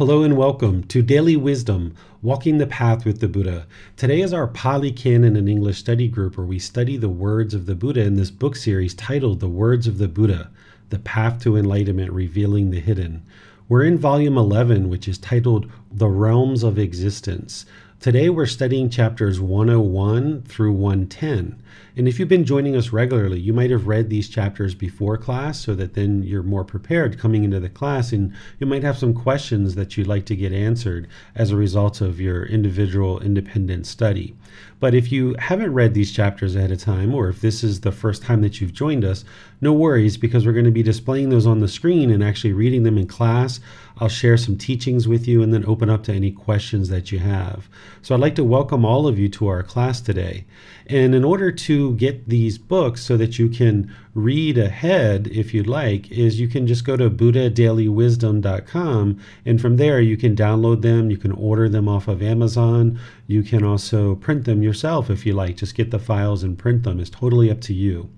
[0.00, 3.66] Hello and welcome to Daily Wisdom Walking the Path with the Buddha.
[3.98, 7.66] Today is our Pali Canon and English study group where we study the words of
[7.66, 10.50] the Buddha in this book series titled The Words of the Buddha
[10.88, 13.26] The Path to Enlightenment Revealing the Hidden.
[13.68, 17.66] We're in volume 11, which is titled The Realms of Existence.
[18.00, 21.62] Today we're studying chapters 101 through 110.
[22.00, 25.60] And if you've been joining us regularly, you might have read these chapters before class
[25.60, 29.12] so that then you're more prepared coming into the class and you might have some
[29.12, 34.34] questions that you'd like to get answered as a result of your individual independent study.
[34.78, 37.92] But if you haven't read these chapters ahead of time, or if this is the
[37.92, 39.26] first time that you've joined us,
[39.60, 42.82] no worries because we're going to be displaying those on the screen and actually reading
[42.82, 43.60] them in class.
[44.00, 47.18] I'll share some teachings with you and then open up to any questions that you
[47.18, 47.68] have.
[48.00, 50.46] So I'd like to welcome all of you to our class today.
[50.86, 55.66] And in order to get these books so that you can read ahead, if you'd
[55.66, 61.10] like, is you can just go to buddhadailywisdom.com and from there you can download them,
[61.10, 65.34] you can order them off of Amazon, you can also print them yourself if you
[65.34, 65.56] like.
[65.56, 66.98] Just get the files and print them.
[66.98, 68.08] It's totally up to you.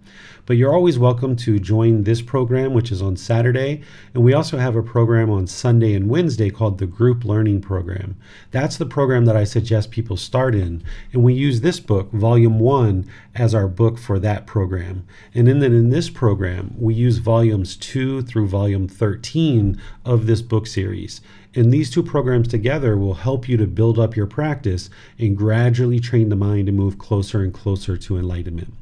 [0.44, 3.80] But you're always welcome to join this program, which is on Saturday.
[4.12, 8.16] And we also have a program on Sunday and Wednesday called the Group Learning Program.
[8.50, 10.82] That's the program that I suggest people start in.
[11.12, 15.06] And we use this book, Volume 1, as our book for that program.
[15.32, 20.66] And then in this program, we use volumes 2 through volume 13 of this book
[20.66, 21.20] series.
[21.54, 24.90] And these two programs together will help you to build up your practice
[25.20, 28.74] and gradually train the mind to move closer and closer to enlightenment.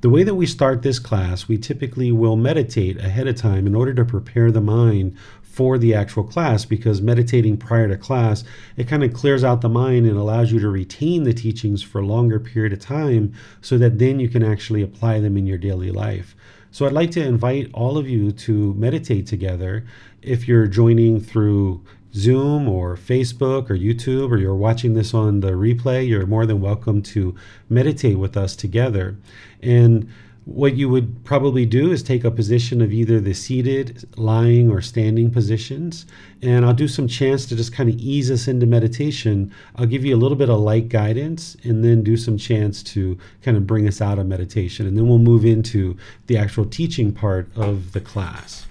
[0.00, 3.74] The way that we start this class, we typically will meditate ahead of time in
[3.74, 8.44] order to prepare the mind for the actual class because meditating prior to class,
[8.76, 11.98] it kind of clears out the mind and allows you to retain the teachings for
[12.00, 15.58] a longer period of time so that then you can actually apply them in your
[15.58, 16.36] daily life.
[16.70, 19.86] So I'd like to invite all of you to meditate together.
[20.22, 21.82] If you're joining through
[22.14, 26.60] Zoom or Facebook or YouTube, or you're watching this on the replay, you're more than
[26.60, 27.34] welcome to
[27.68, 29.16] meditate with us together.
[29.62, 30.10] And
[30.48, 34.80] what you would probably do is take a position of either the seated, lying, or
[34.80, 36.06] standing positions.
[36.40, 39.52] And I'll do some chants to just kind of ease us into meditation.
[39.76, 43.18] I'll give you a little bit of light guidance and then do some chants to
[43.42, 44.86] kind of bring us out of meditation.
[44.86, 45.98] And then we'll move into
[46.28, 48.66] the actual teaching part of the class.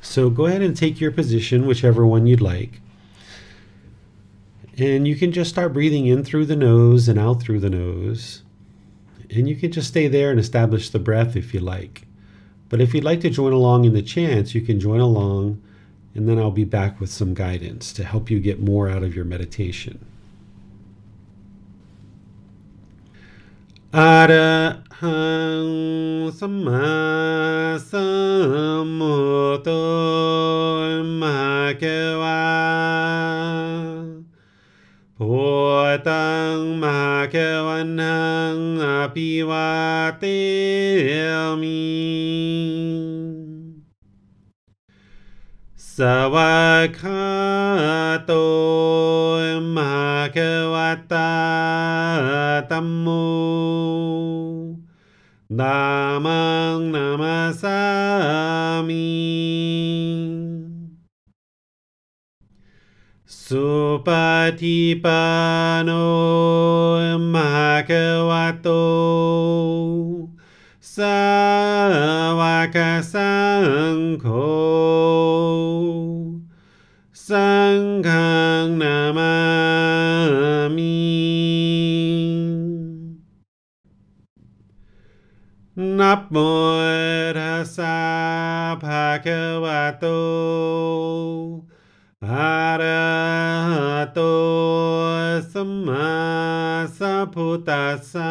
[0.00, 2.80] So go ahead and take your position, whichever one you'd like.
[4.78, 8.43] And you can just start breathing in through the nose and out through the nose.
[9.34, 12.06] And you can just stay there and establish the breath if you like.
[12.68, 15.60] But if you'd like to join along in the chants, you can join along,
[16.14, 19.14] and then I'll be back with some guidance to help you get more out of
[19.14, 20.04] your meditation.
[23.92, 24.82] Arahang
[26.32, 29.04] Sama Sambuddho
[35.18, 35.40] พุ
[36.08, 37.36] ทังมหาแค
[37.66, 38.22] วันหั
[38.54, 39.70] งอภิวา
[40.18, 40.24] เต
[41.62, 41.84] มิ
[45.96, 45.98] ส
[46.34, 46.56] วา
[46.98, 47.26] กา
[48.26, 48.32] โต
[49.76, 50.38] มหาเค
[50.72, 50.74] ว
[51.12, 51.34] ตา
[52.70, 53.08] ตัมโม
[55.60, 55.84] ดา
[56.24, 56.44] มั
[56.76, 57.80] งนามาสา
[58.88, 59.08] มี
[63.48, 63.68] สุ
[64.06, 64.08] ป
[64.60, 65.24] ฏิปั
[65.76, 65.90] นโน
[67.34, 67.52] มะ
[67.86, 67.90] เก
[68.28, 68.68] วะโต
[70.94, 71.22] สา
[72.38, 72.40] ว
[72.74, 72.76] ก
[73.12, 73.36] สั
[73.94, 74.26] งโฆ
[77.28, 78.08] สังฆ
[78.80, 79.36] นามา
[80.76, 80.96] มิ
[85.98, 86.36] นับโม
[87.38, 88.00] ทัสสะ
[88.82, 90.04] ภะคะวะโต
[92.34, 94.30] arahato
[95.52, 98.30] samma sambuddhassa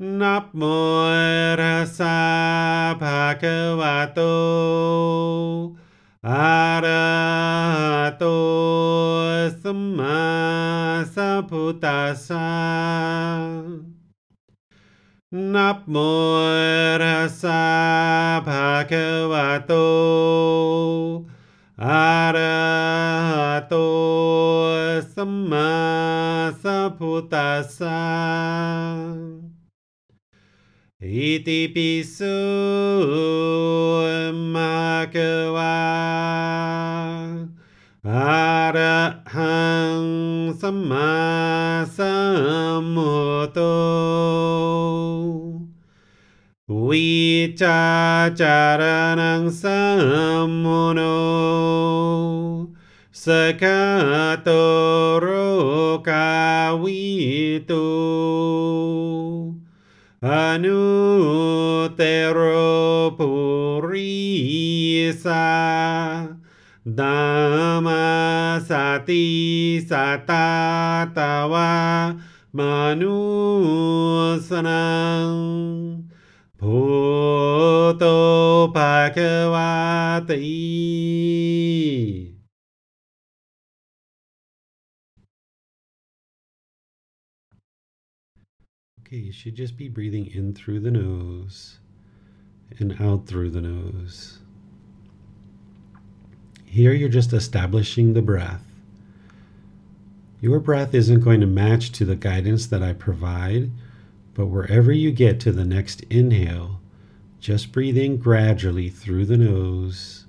[0.00, 1.06] Namo
[1.56, 4.34] rasa bhagavato
[6.24, 7.14] arahato
[9.62, 12.42] samma sambuddhassa
[15.54, 15.96] นับโม
[17.02, 17.64] รัสสะ
[18.46, 19.72] ภะคะวะโต
[21.84, 22.62] อะระ
[23.28, 23.30] ห
[23.68, 23.74] โต
[25.14, 25.72] สัมมา
[26.62, 28.02] สัพพุทธัสสะ
[31.04, 32.38] อิติปิสุ
[34.54, 34.76] มา
[35.14, 35.78] คะวะ
[38.04, 40.02] arahaṃ
[40.58, 43.62] sammā sambuddho
[46.66, 51.14] vicacaranang sammuno
[53.14, 54.82] sekatoro
[56.02, 57.86] kawitu.
[60.22, 61.50] Anutero
[63.18, 65.42] purisa
[66.86, 67.86] दाम
[68.68, 70.44] सती सता
[71.16, 71.54] तव
[72.56, 73.22] मनुस्ना
[76.62, 78.16] भूतो
[78.76, 80.38] भगवातै
[88.98, 91.78] Okay, you should just be breathing in through the nose
[92.78, 94.41] and out through the nose.
[96.72, 98.64] Here you're just establishing the breath.
[100.40, 103.70] Your breath isn't going to match to the guidance that I provide,
[104.32, 106.80] but wherever you get to the next inhale,
[107.40, 110.24] just breathe in gradually through the nose,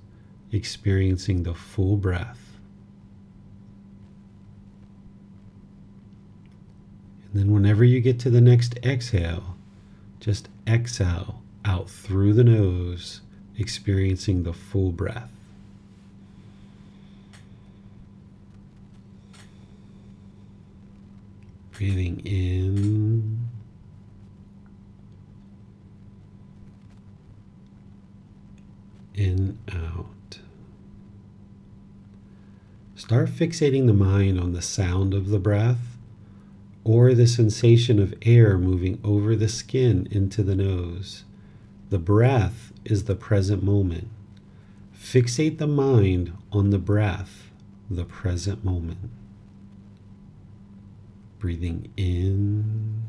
[0.52, 2.58] experiencing the full breath.
[7.32, 9.56] And then, whenever you get to the next exhale,
[10.20, 13.22] just exhale out through the nose,
[13.56, 15.33] experiencing the full breath.
[21.74, 23.48] Breathing in.
[29.14, 30.38] In, out.
[32.94, 35.98] Start fixating the mind on the sound of the breath
[36.84, 41.24] or the sensation of air moving over the skin into the nose.
[41.90, 44.08] The breath is the present moment.
[44.96, 47.50] Fixate the mind on the breath,
[47.90, 49.10] the present moment.
[51.44, 53.02] Breathing in.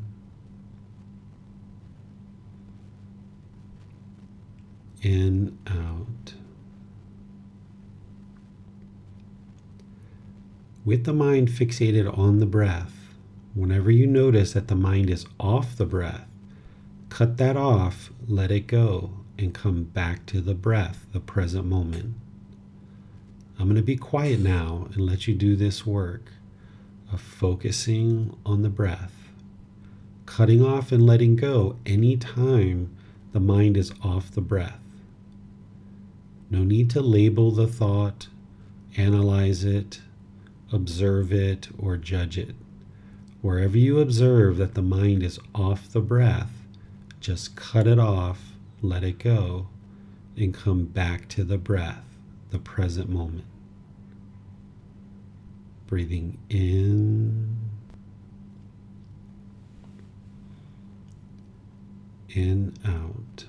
[5.00, 6.34] In, out.
[10.84, 12.92] With the mind fixated on the breath,
[13.54, 16.28] whenever you notice that the mind is off the breath,
[17.08, 22.14] cut that off, let it go, and come back to the breath, the present moment.
[23.58, 26.32] I'm going to be quiet now and let you do this work
[27.12, 29.28] of focusing on the breath,
[30.24, 32.96] cutting off and letting go any time
[33.32, 34.80] the mind is off the breath.
[36.50, 38.28] No need to label the thought,
[38.96, 40.00] analyze it,
[40.72, 42.54] observe it, or judge it.
[43.42, 46.52] Wherever you observe that the mind is off the breath,
[47.20, 49.68] just cut it off, let it go,
[50.36, 52.04] and come back to the breath,
[52.50, 53.44] the present moment.
[55.86, 57.56] Breathing in
[62.30, 63.46] in out.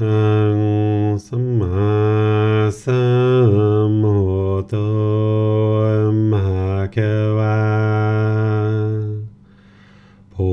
[0.26, 0.58] ัง
[1.26, 1.82] สัมมา
[2.82, 3.04] สั
[4.00, 4.20] มพุ
[4.60, 4.74] ทโธ
[6.30, 6.96] มหาเค
[7.38, 7.62] วา
[10.34, 10.50] พุ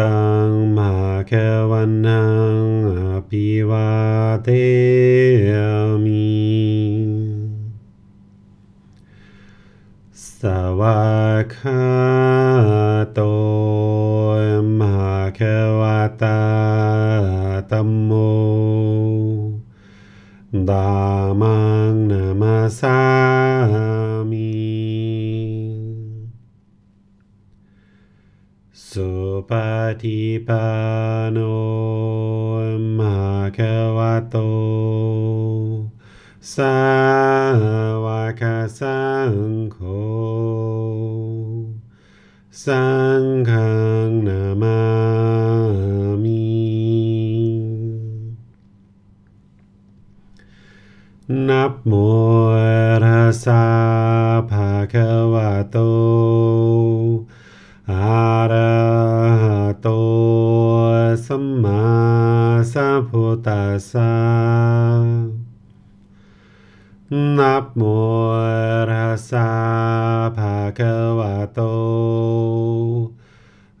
[0.00, 1.32] ตังมหาเค
[1.70, 1.72] ว
[2.06, 2.24] นั
[2.62, 3.90] งอภิวา
[4.44, 4.48] เท
[6.04, 6.30] มิ
[10.38, 10.40] ส
[10.80, 11.00] วา
[11.36, 11.84] กขา
[13.14, 13.20] โต
[14.78, 15.40] มหาเค
[15.80, 15.82] ว
[16.22, 16.40] ตา
[17.70, 18.12] ตัมโม
[20.69, 20.89] ดา
[21.41, 21.57] มั
[21.91, 21.93] ง
[44.27, 44.65] นาม
[51.50, 51.92] นับโม
[53.04, 53.64] รัสสะ
[54.50, 55.78] ภะคะวะโต
[57.90, 58.76] อะระ
[59.42, 59.88] หะโต
[61.26, 61.82] สัมมา
[62.72, 64.14] สัมพุทธัสสะ
[67.38, 67.82] นับโม
[68.90, 69.50] รัสสะ
[70.38, 71.60] ภะคะวะโต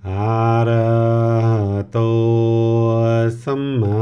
[0.08, 0.90] อะระ
[1.50, 1.98] หะโต
[3.42, 4.00] สัมมา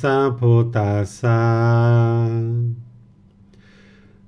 [0.00, 1.42] สัมพุทธัสสะ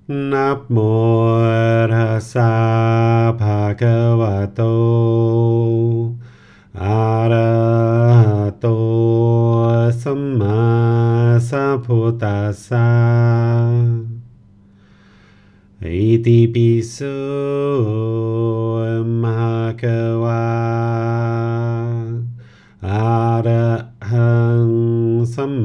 [0.08, 1.40] Nắp mô
[1.88, 6.12] đa sa pa ca va tô
[6.74, 10.40] A ra tô sam
[11.40, 12.86] sa phu ta sa
[15.80, 17.14] Iti pi su
[19.04, 20.44] ma ca va
[22.80, 25.64] A ra hăng sam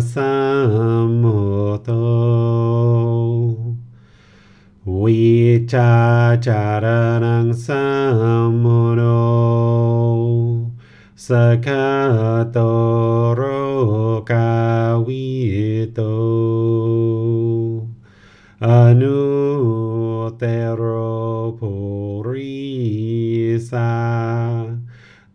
[0.00, 0.32] sa
[1.06, 2.45] mô tô
[5.06, 9.14] Vichacharanang samuro
[11.14, 12.66] Sakatoro
[14.26, 16.10] kawito.
[18.58, 19.46] Anu
[20.26, 23.86] Anutero purisa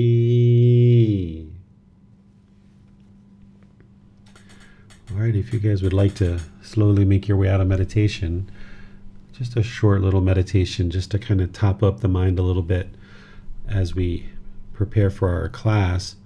[5.10, 8.48] All right, if you guys would like to slowly make your way out of meditation,
[9.32, 12.62] just a short little meditation just to kind of top up the mind a little
[12.62, 12.88] bit
[13.68, 14.28] as we
[14.72, 16.16] prepare for our class.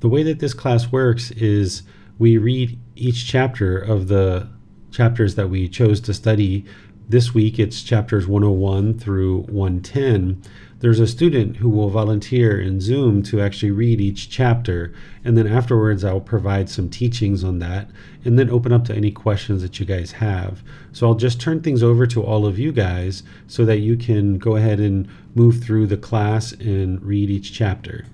[0.00, 1.82] The way that this class works is
[2.18, 4.48] we read each chapter of the
[4.90, 6.64] chapters that we chose to study.
[7.09, 10.43] this week it's chapters 101 through 110.
[10.77, 14.93] There's a student who will volunteer in Zoom to actually read each chapter,
[15.25, 17.89] and then afterwards I'll provide some teachings on that
[18.23, 20.61] and then open up to any questions that you guys have.
[20.91, 24.37] So I'll just turn things over to all of you guys so that you can
[24.37, 28.05] go ahead and move through the class and read each chapter.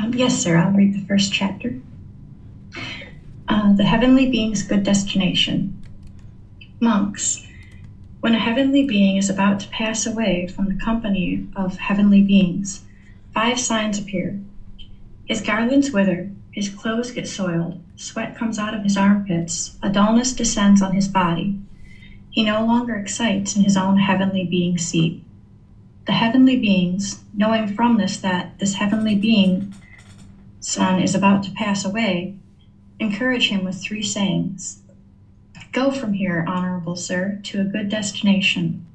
[0.00, 0.56] Um, yes, sir.
[0.56, 1.74] I'll read the first chapter.
[3.52, 5.76] Uh, the Heavenly Being's Good Destination.
[6.80, 7.46] Monks.
[8.20, 12.80] When a heavenly being is about to pass away from the company of heavenly beings,
[13.34, 14.40] five signs appear.
[15.26, 20.32] His garlands wither, his clothes get soiled, sweat comes out of his armpits, a dullness
[20.32, 21.60] descends on his body.
[22.30, 25.22] He no longer excites in his own heavenly being seat.
[26.06, 29.74] The heavenly beings, knowing from this that this heavenly being
[30.60, 32.38] son is about to pass away,
[33.02, 34.78] encourage him with three sayings
[35.72, 38.86] Go from here, honorable sir, to a good destination.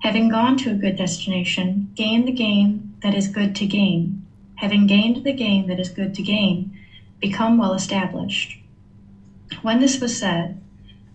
[0.00, 4.20] Having gone to a good destination, gain the gain that is good to gain.
[4.56, 6.76] Having gained the gain that is good to gain,
[7.20, 8.58] become well established.
[9.62, 10.56] When this was said,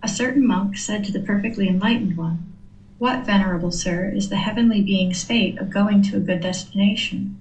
[0.02, 2.46] a certain monk said to the perfectly enlightened one,
[2.98, 7.36] What, venerable sir, is the heavenly being's fate of going to a good destination?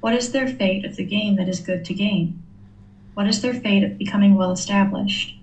[0.00, 2.39] What is their fate of the gain that is good to gain?
[3.20, 5.36] What is their fate of becoming well established?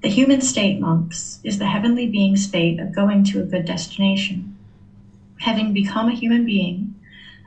[0.00, 4.56] The human state, monks, is the heavenly being's fate of going to a good destination.
[5.40, 6.94] Having become a human being,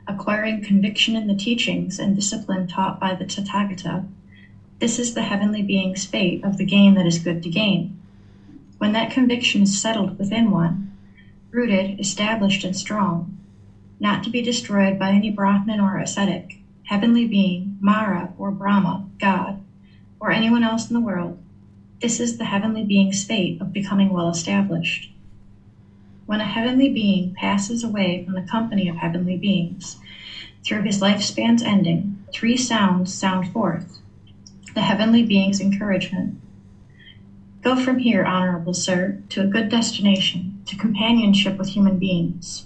[0.06, 4.04] acquiring conviction in the teachings and discipline taught by the Tathagata,
[4.78, 7.98] this is the heavenly being's fate of the gain that is good to gain.
[8.78, 10.92] When that conviction is settled within one,
[11.50, 13.36] rooted, established, and strong,
[13.98, 16.59] not to be destroyed by any Brahmin or ascetic,
[16.90, 19.60] heavenly being, Mara or Brahma, God,
[20.18, 21.38] or anyone else in the world,
[22.02, 25.08] this is the heavenly being's fate of becoming well established.
[26.26, 29.98] When a heavenly being passes away from the company of heavenly beings,
[30.64, 33.98] through his lifespan's ending, three sounds sound forth
[34.74, 36.40] the heavenly being's encouragement.
[37.62, 42.64] Go from here, honorable sir, to a good destination, to companionship with human beings.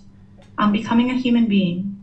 [0.56, 1.93] On becoming a human being,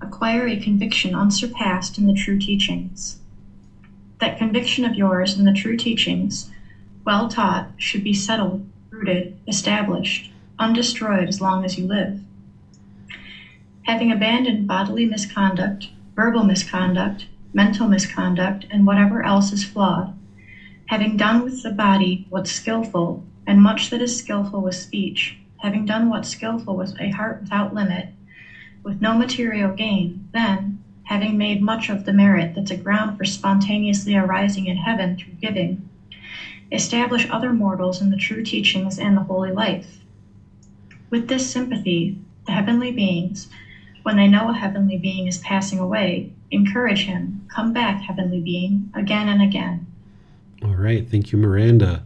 [0.00, 3.18] acquire a conviction unsurpassed in the true teachings.
[4.18, 6.50] That conviction of yours in the true teachings
[7.06, 12.20] well taught, should be settled, rooted, established, undestroyed as long as you live.
[13.82, 20.18] Having abandoned bodily misconduct, verbal misconduct, mental misconduct, and whatever else is flawed,
[20.86, 25.86] having done with the body what's skillful, and much that is skillful with speech, having
[25.86, 28.08] done what's skillful with a heart without limit,
[28.86, 33.24] with no material gain, then, having made much of the merit that's a ground for
[33.24, 35.88] spontaneously arising in heaven through giving,
[36.70, 39.98] establish other mortals in the true teachings and the holy life.
[41.10, 43.48] With this sympathy, the heavenly beings,
[44.04, 48.88] when they know a heavenly being is passing away, encourage him, come back, heavenly being,
[48.94, 49.84] again and again.
[50.62, 51.08] All right.
[51.10, 52.04] Thank you, Miranda.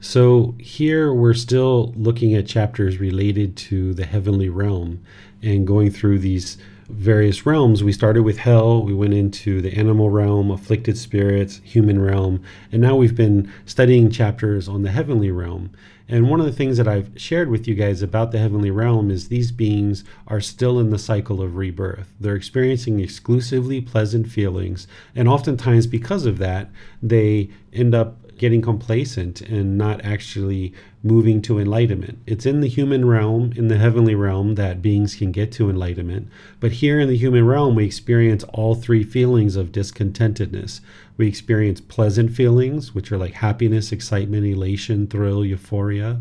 [0.00, 5.04] So here we're still looking at chapters related to the heavenly realm
[5.46, 7.82] and going through these various realms.
[7.82, 12.80] We started with hell, we went into the animal realm, afflicted spirits, human realm, and
[12.80, 15.70] now we've been studying chapters on the heavenly realm.
[16.08, 19.10] And one of the things that I've shared with you guys about the heavenly realm
[19.10, 22.12] is these beings are still in the cycle of rebirth.
[22.20, 26.70] They're experiencing exclusively pleasant feelings, and oftentimes because of that,
[27.02, 30.72] they end up getting complacent and not actually
[31.02, 32.18] moving to enlightenment.
[32.26, 36.28] It's in the human realm, in the heavenly realm, that beings can get to enlightenment.
[36.60, 40.80] But here in the human realm, we experience all three feelings of discontentedness.
[41.16, 46.20] We experience pleasant feelings, which are like happiness, excitement, elation, thrill, euphoria.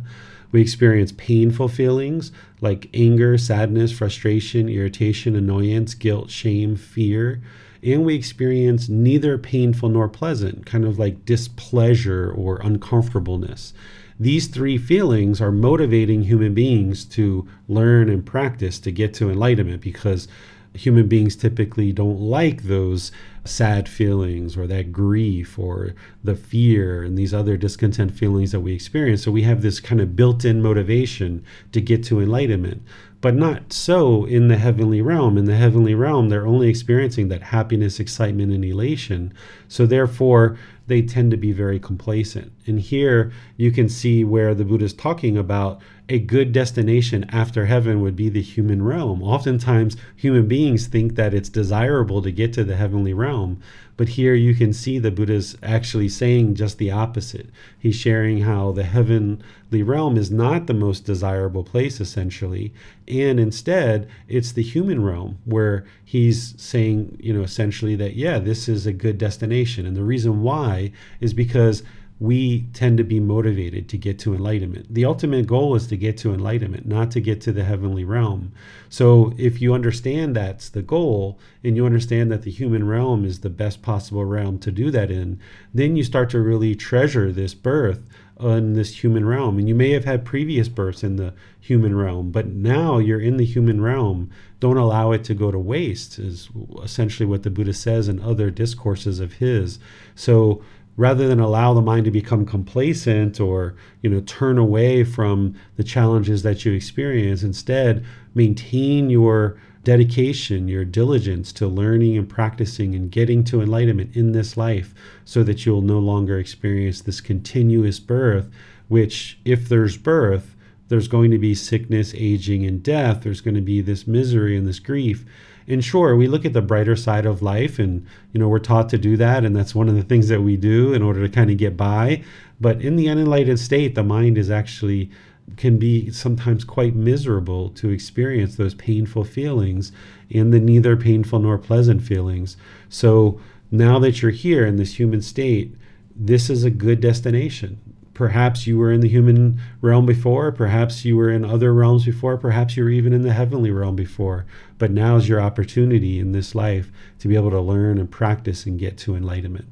[0.51, 7.41] We experience painful feelings like anger, sadness, frustration, irritation, annoyance, guilt, shame, fear
[7.85, 13.73] and we experience neither painful nor pleasant, kind of like displeasure or uncomfortableness.
[14.19, 19.81] These three feelings are motivating human beings to learn and practice to get to enlightenment
[19.81, 20.27] because
[20.73, 23.11] human beings typically don't like those
[23.43, 25.93] sad feelings or that grief or
[26.23, 29.23] the fear and these other discontent feelings that we experience.
[29.23, 32.81] So we have this kind of built in motivation to get to enlightenment
[33.25, 35.35] but not so in the heavenly realm.
[35.35, 39.33] In the heavenly realm, they're only experiencing that happiness, excitement, and elation.
[39.67, 42.51] So therefore, they tend to be very complacent.
[42.67, 47.65] And here you can see where the Buddha is talking about a good destination after
[47.65, 49.23] heaven would be the human realm.
[49.23, 53.59] Oftentimes, human beings think that it's desirable to get to the heavenly realm,
[53.97, 57.47] but here you can see the Buddha's actually saying just the opposite.
[57.79, 59.39] He's sharing how the heavenly
[59.71, 62.73] realm is not the most desirable place, essentially,
[63.07, 68.69] and instead it's the human realm where he's saying, you know, essentially that, yeah, this
[68.69, 69.85] is a good destination.
[69.85, 71.81] And the reason why is because
[72.19, 74.93] we tend to be motivated to get to enlightenment.
[74.93, 78.53] The ultimate goal is to get to enlightenment, not to get to the heavenly realm.
[78.87, 83.39] So, if you understand that's the goal and you understand that the human realm is
[83.39, 85.39] the best possible realm to do that in,
[85.73, 88.07] then you start to really treasure this birth
[88.39, 89.57] in this human realm.
[89.57, 93.37] And you may have had previous births in the human realm, but now you're in
[93.37, 94.29] the human realm.
[94.59, 96.49] Don't allow it to go to waste, is
[96.81, 99.79] essentially what the Buddha says in other discourses of his.
[100.15, 100.63] So,
[100.97, 105.83] rather than allow the mind to become complacent or you know turn away from the
[105.83, 113.11] challenges that you experience instead maintain your dedication your diligence to learning and practicing and
[113.11, 114.93] getting to enlightenment in this life
[115.25, 118.49] so that you'll no longer experience this continuous birth
[118.87, 120.55] which if there's birth
[120.87, 123.21] there's going to be sickness aging and death.
[123.23, 125.25] There's going to be this misery and this grief
[125.67, 128.89] and sure we look at the brighter side of life and you know we're taught
[128.89, 131.33] to do that and that's one of the things that we do in order to
[131.33, 132.23] kind of get by.
[132.59, 135.09] But in the unenlightened state the mind is actually
[135.57, 139.91] can be sometimes quite miserable to experience those painful feelings
[140.33, 142.57] and the neither painful nor pleasant feelings.
[142.89, 143.39] So
[143.71, 145.75] now that you're here in this human state
[146.15, 147.84] this is a good destination
[148.15, 152.37] Perhaps you were in the human realm before, perhaps you were in other realms before,
[152.37, 154.45] perhaps you were even in the heavenly realm before.
[154.77, 158.65] But now is your opportunity in this life to be able to learn and practice
[158.65, 159.67] and get to enlightenment.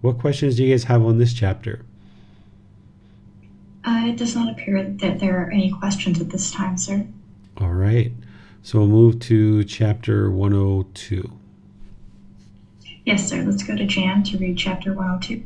[0.00, 1.84] What questions do you guys have on this chapter?
[3.84, 7.04] Uh, it does not appear that there are any questions at this time, sir.
[7.58, 8.12] All right.
[8.62, 11.32] So we'll move to chapter 102.
[13.04, 13.42] Yes, sir.
[13.42, 15.42] Let's go to Jan to read chapter 102.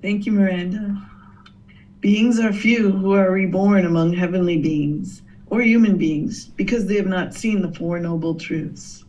[0.00, 1.02] Thank you, Miranda.
[2.00, 7.08] Beings are few who are reborn among heavenly beings or human beings because they have
[7.08, 9.04] not seen the Four Noble Truths.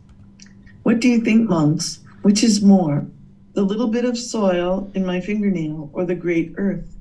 [0.82, 2.00] What do you think, monks?
[2.22, 3.06] Which is more,
[3.52, 6.96] the little bit of soil in my fingernail or the great earth?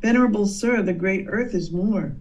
[0.00, 2.14] Venerable sir, the great earth is more.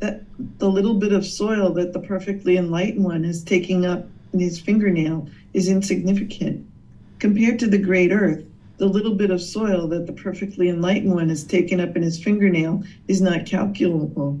[0.00, 0.24] That
[0.58, 4.60] the little bit of soil that the perfectly enlightened one is taking up in his
[4.60, 6.66] fingernail is insignificant.
[7.20, 8.44] Compared to the great earth,
[8.76, 12.22] the little bit of soil that the perfectly enlightened one has taken up in his
[12.22, 14.40] fingernail is not calculable,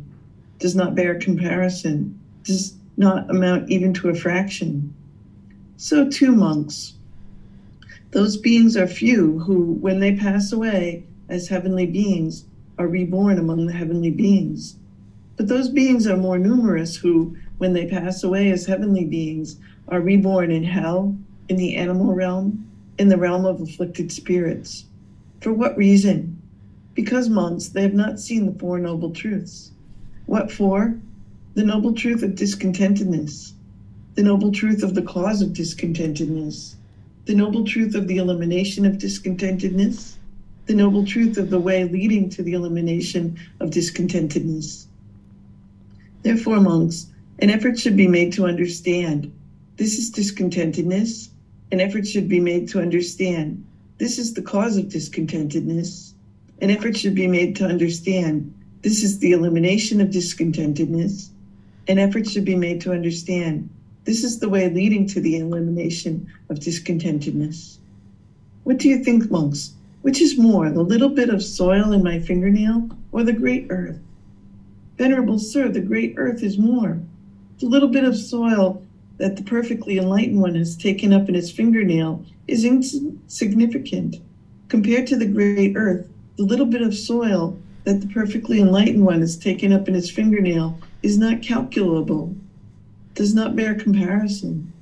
[0.58, 4.92] does not bear comparison, does not amount even to a fraction.
[5.76, 6.94] So too, monks.
[8.10, 12.44] Those beings are few who, when they pass away as heavenly beings,
[12.78, 14.76] are reborn among the heavenly beings.
[15.36, 19.56] But those beings are more numerous who, when they pass away as heavenly beings,
[19.88, 21.16] are reborn in hell,
[21.48, 24.84] in the animal realm, in the realm of afflicted spirits.
[25.40, 26.40] For what reason?
[26.94, 29.72] Because, monks, they have not seen the Four Noble Truths.
[30.26, 30.98] What for?
[31.54, 33.52] The noble truth of discontentedness,
[34.14, 36.74] the noble truth of the cause of discontentedness,
[37.26, 40.16] the noble truth of the elimination of discontentedness,
[40.66, 44.86] the noble truth of the way leading to the elimination of discontentedness.
[46.22, 47.06] Therefore, monks,
[47.38, 49.32] an effort should be made to understand
[49.76, 51.28] this is discontentedness.
[51.74, 53.66] An effort should be made to understand
[53.98, 56.12] this is the cause of discontentedness.
[56.62, 61.30] An effort should be made to understand this is the elimination of discontentedness.
[61.88, 63.68] An effort should be made to understand
[64.04, 67.78] this is the way leading to the elimination of discontentedness.
[68.62, 69.72] What do you think, monks?
[70.02, 73.98] Which is more, the little bit of soil in my fingernail or the great earth?
[74.96, 77.00] Venerable sir, the great earth is more.
[77.58, 78.80] The little bit of soil
[79.18, 84.16] that the perfectly enlightened one has taken up in his fingernail is insignificant.
[84.68, 89.20] Compared to the great earth, the little bit of soil that the perfectly enlightened one
[89.20, 92.34] has taken up in his fingernail is not calculable,
[93.14, 94.72] does not bear comparison,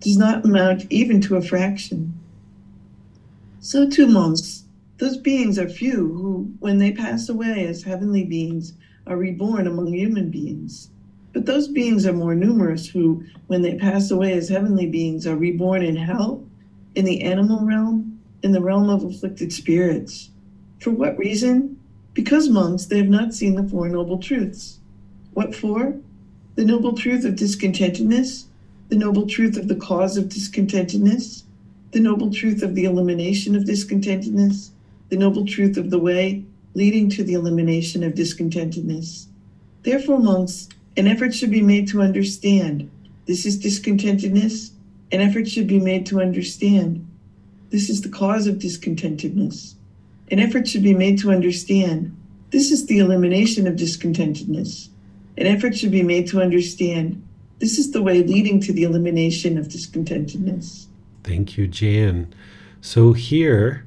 [0.00, 2.14] does not amount even to a fraction.
[3.60, 4.64] So too, monks,
[4.98, 8.72] those beings are few who, when they pass away as heavenly beings,
[9.06, 10.90] are reborn among human beings.
[11.32, 15.36] But those beings are more numerous who, when they pass away as heavenly beings, are
[15.36, 16.44] reborn in hell,
[16.94, 20.30] in the animal realm, in the realm of afflicted spirits.
[20.80, 21.78] For what reason?
[22.12, 24.78] Because, monks, they have not seen the Four Noble Truths.
[25.32, 25.96] What for?
[26.56, 28.44] The noble truth of discontentedness,
[28.90, 31.44] the noble truth of the cause of discontentedness,
[31.92, 34.70] the noble truth of the elimination of discontentedness,
[35.08, 39.26] the noble truth of the way leading to the elimination of discontentedness.
[39.82, 42.90] Therefore, monks, an effort should be made to understand
[43.26, 44.70] this is discontentedness.
[45.10, 47.06] An effort should be made to understand
[47.70, 49.74] this is the cause of discontentedness.
[50.30, 52.16] An effort should be made to understand
[52.50, 54.88] this is the elimination of discontentedness.
[55.38, 57.22] An effort should be made to understand
[57.58, 60.86] this is the way leading to the elimination of discontentedness.
[61.22, 62.34] Thank you, Jan.
[62.80, 63.86] So here,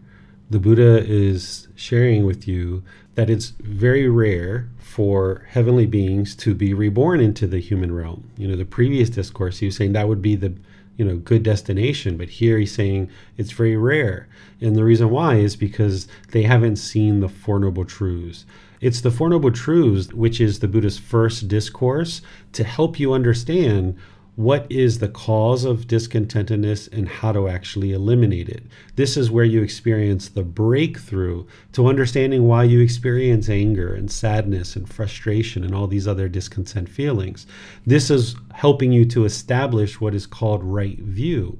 [0.49, 2.83] the Buddha is sharing with you
[3.15, 8.29] that it's very rare for heavenly beings to be reborn into the human realm.
[8.37, 10.53] You know, the previous discourse, he was saying that would be the
[10.97, 14.27] you know good destination but here he's saying it's very rare
[14.61, 18.45] and the reason why is because they haven't seen the four noble truths
[18.79, 22.21] it's the four noble truths which is the buddha's first discourse
[22.53, 23.97] to help you understand
[24.35, 28.63] what is the cause of discontentedness and how to actually eliminate it.
[28.97, 34.75] This is where you experience the breakthrough to understanding why you experience anger and sadness
[34.75, 37.47] and frustration and all these other discontent feelings.
[37.85, 41.57] This is helping you to establish what is called right view.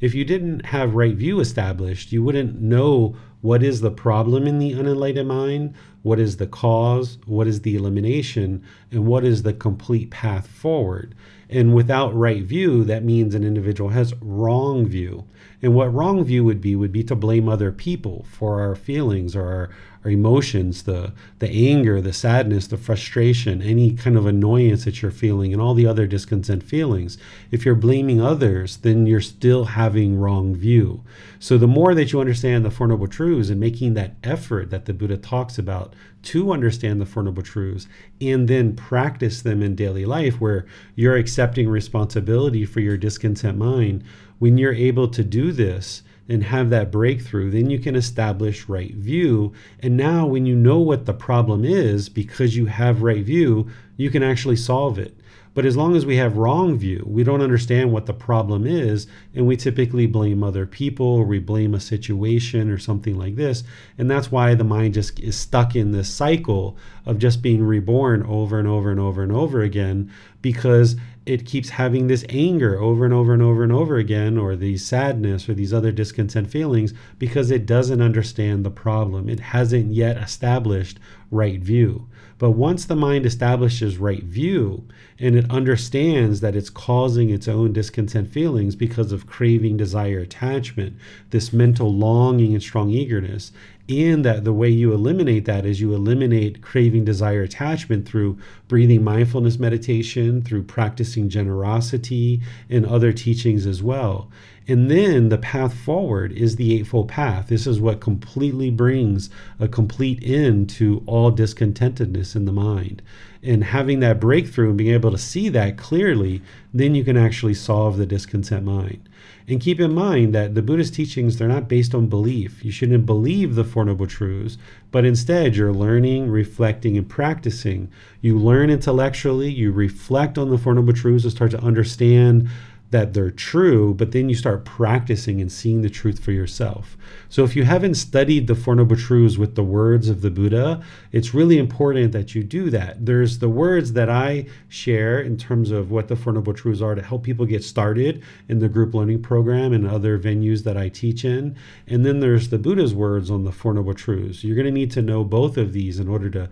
[0.00, 4.58] If you didn't have right view established, you wouldn't know what is the problem in
[4.58, 9.52] the unenlightened mind, what is the cause, what is the elimination, and what is the
[9.52, 11.14] complete path forward.
[11.50, 15.24] And without right view, that means an individual has wrong view.
[15.60, 19.34] And what wrong view would be would be to blame other people for our feelings
[19.34, 19.70] or our,
[20.04, 25.10] our emotions, the the anger, the sadness, the frustration, any kind of annoyance that you're
[25.10, 27.18] feeling, and all the other discontent feelings.
[27.50, 31.02] If you're blaming others, then you're still having wrong view.
[31.40, 34.84] So the more that you understand the Four Noble Truths and making that effort that
[34.84, 37.88] the Buddha talks about to understand the Four Noble Truths
[38.20, 44.04] and then practice them in daily life, where you're accepting responsibility for your discontent mind
[44.38, 48.94] when you're able to do this and have that breakthrough, then you can establish right
[48.94, 49.52] view.
[49.80, 54.10] And now, when you know what the problem is, because you have right view, you
[54.10, 55.17] can actually solve it.
[55.58, 59.08] But as long as we have wrong view, we don't understand what the problem is,
[59.34, 63.64] and we typically blame other people or we blame a situation or something like this.
[63.98, 68.22] And that's why the mind just is stuck in this cycle of just being reborn
[68.22, 70.94] over and over and over and over again because
[71.26, 74.86] it keeps having this anger over and over and over and over again, or these
[74.86, 79.28] sadness or these other discontent feelings because it doesn't understand the problem.
[79.28, 81.00] It hasn't yet established
[81.32, 82.08] right view.
[82.38, 84.84] But once the mind establishes right view
[85.18, 90.96] and it understands that it's causing its own discontent feelings because of craving, desire, attachment,
[91.30, 93.50] this mental longing and strong eagerness,
[93.88, 99.02] and that the way you eliminate that is you eliminate craving, desire, attachment through breathing
[99.02, 104.30] mindfulness meditation, through practicing generosity, and other teachings as well.
[104.68, 107.48] And then the path forward is the Eightfold Path.
[107.48, 113.00] This is what completely brings a complete end to all discontentedness in the mind.
[113.42, 116.42] And having that breakthrough and being able to see that clearly,
[116.74, 119.08] then you can actually solve the discontent mind.
[119.46, 122.62] And keep in mind that the Buddhist teachings, they're not based on belief.
[122.62, 124.58] You shouldn't believe the Four Noble Truths,
[124.90, 127.90] but instead you're learning, reflecting, and practicing.
[128.20, 132.50] You learn intellectually, you reflect on the Four Noble Truths to start to understand
[132.90, 136.96] that they're true, but then you start practicing and seeing the truth for yourself.
[137.28, 140.82] So if you haven't studied the Four Noble Truths with the words of the Buddha,
[141.12, 143.04] it's really important that you do that.
[143.04, 146.94] There's the words that I share in terms of what the Four Noble Truths are
[146.94, 150.88] to help people get started in the group learning program and other venues that I
[150.88, 151.56] teach in.
[151.86, 154.42] And then there's the Buddha's words on the Four Noble Truths.
[154.42, 156.48] You're going to need to know both of these in order to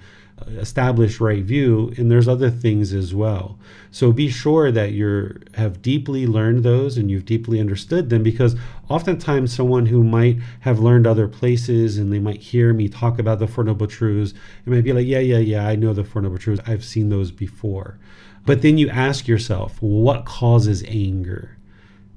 [0.48, 3.58] establish right view and there's other things as well.
[3.90, 8.54] So be sure that you have deeply learned those and you've deeply understood them because
[8.88, 13.38] oftentimes someone who might have learned other places and they might hear me talk about
[13.38, 14.34] the four noble truths
[14.66, 16.62] it might be like yeah yeah yeah i know the four noble truths.
[16.66, 17.98] I've seen those before.
[18.44, 21.55] But then you ask yourself what causes anger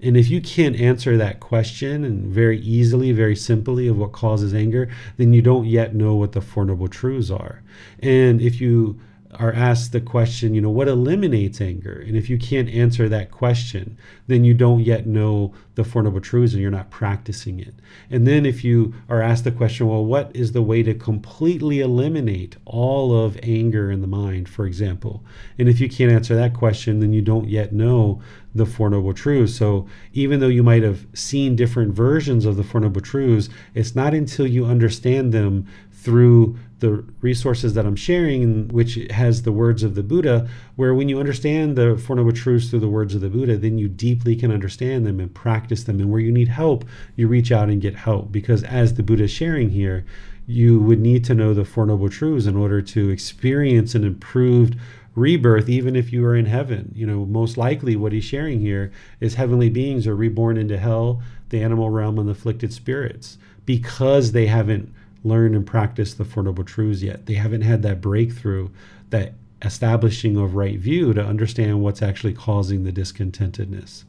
[0.02, 4.54] and if you can't answer that question and very easily, very simply of what causes
[4.54, 7.62] anger, then you don't yet know what the Four Noble Truths are.
[8.00, 9.00] And if you
[9.36, 12.04] are asked the question, you know, what eliminates anger?
[12.08, 16.20] And if you can't answer that question, then you don't yet know the Four Noble
[16.20, 17.76] Truths and you're not practicing it.
[18.10, 21.80] And then if you are asked the question, well, what is the way to completely
[21.80, 25.24] eliminate all of anger in the mind, for example?
[25.60, 28.22] And if you can't answer that question, then you don't yet know
[28.54, 29.56] the Four Noble Truths.
[29.56, 33.96] So even though you might have seen different versions of the Four Noble Truths, it's
[33.96, 39.84] not until you understand them through the resources that I'm sharing, which has the words
[39.84, 43.22] of the Buddha, where when you understand the Four Noble Truths through the words of
[43.22, 46.00] the Buddha, then you deeply can understand them and practice them.
[46.00, 46.86] And where you need help,
[47.16, 48.32] you reach out and get help.
[48.32, 50.06] Because as the Buddha is sharing here,
[50.48, 54.76] you would need to know the Four Noble Truths in order to experience an improved
[55.20, 56.92] rebirth, even if you are in heaven.
[56.96, 61.22] You know, most likely what he's sharing here is heavenly beings are reborn into hell,
[61.50, 66.44] the animal realm, and the afflicted spirits because they haven't learned and practiced the Four
[66.44, 67.26] Noble Truths yet.
[67.26, 68.70] They haven't had that breakthrough,
[69.10, 74.06] that establishing of right view to understand what's actually causing the discontentedness.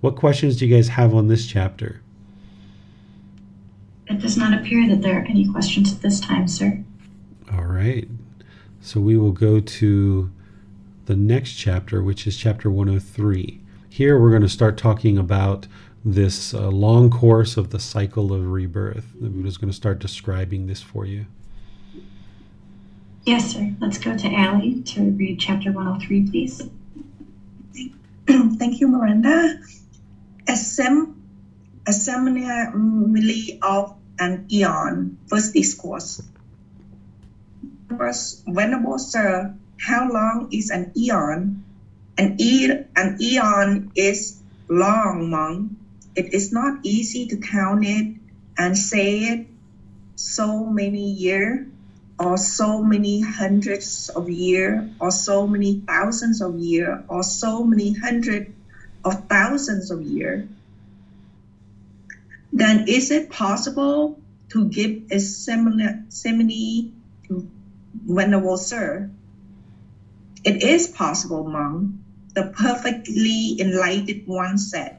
[0.00, 2.00] What questions do you guys have on this chapter?
[4.06, 6.82] It does not appear that there are any questions at this time, sir.
[7.52, 8.08] All right.
[8.80, 10.30] So we will go to
[11.06, 13.60] the next chapter, which is chapter 103.
[13.88, 15.66] Here we're going to start talking about
[16.04, 19.12] this uh, long course of the cycle of rebirth.
[19.20, 21.26] The Buddha is going to start describing this for you.
[23.26, 23.74] Yes, sir.
[23.80, 26.62] Let's go to Allie to read chapter 103, please.
[28.26, 29.60] Thank you, Miranda.
[30.46, 31.14] Assem-
[31.86, 32.46] assembly
[33.62, 36.22] of an eon, first discourse.
[37.96, 41.64] First, Venerable Sir, how long is an eon?
[42.18, 45.72] An, e- an eon is long, monk
[46.14, 48.06] it is not easy to count it
[48.58, 49.46] and say it
[50.16, 51.66] so many years
[52.18, 57.94] or so many hundreds of years or so many thousands of years or so many
[57.94, 58.50] hundreds
[59.04, 60.46] of thousands of years
[62.52, 66.99] then is it possible to give a simile to
[67.94, 69.10] venerable sir
[70.44, 71.92] it is possible monk
[72.34, 74.96] the perfectly enlightened one said.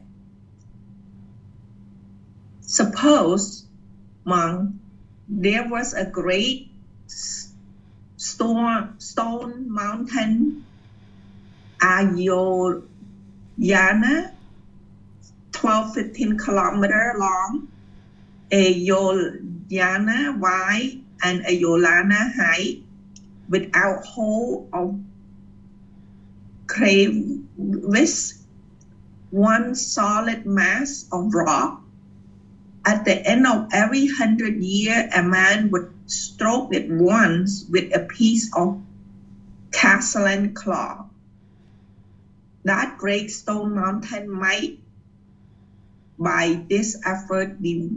[2.62, 3.66] Suppose,
[4.26, 4.76] monk,
[5.28, 6.70] there was a great
[8.18, 10.66] stone, stone mountain,
[11.82, 12.84] a yojana,
[15.52, 17.68] 12, 15 kilometer long,
[18.52, 22.84] a yojana wide, and a yojana height,
[23.50, 25.00] without hole or
[26.68, 28.44] crevice,
[29.30, 31.82] one solid mass of rock.
[32.86, 38.00] At the end of every hundred year, a man would stroke it once with a
[38.00, 38.82] piece of
[39.72, 41.06] castellan claw.
[42.64, 44.80] That great stone mountain might,
[46.18, 47.90] by this effort, be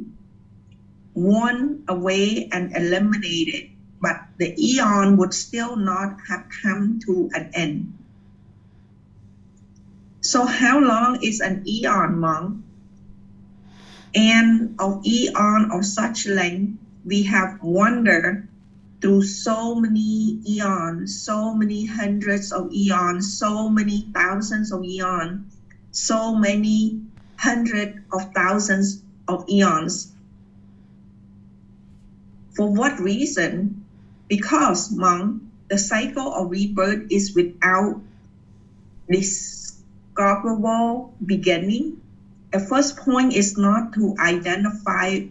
[1.15, 7.99] worn away and eliminated, but the eon would still not have come to an end.
[10.21, 12.65] So, how long is an eon, monk?
[14.15, 18.49] And of eon of such length, we have wandered
[19.01, 25.45] through so many eons, so many hundreds of eons, so many thousands of eons,
[25.91, 27.03] so many
[27.37, 30.13] hundreds of thousands of eons.
[32.55, 33.85] For what reason?
[34.29, 38.01] Because, monk, the cycle of rebirth is without
[39.11, 42.01] discoverable beginning.
[42.53, 45.27] The first point is not to identify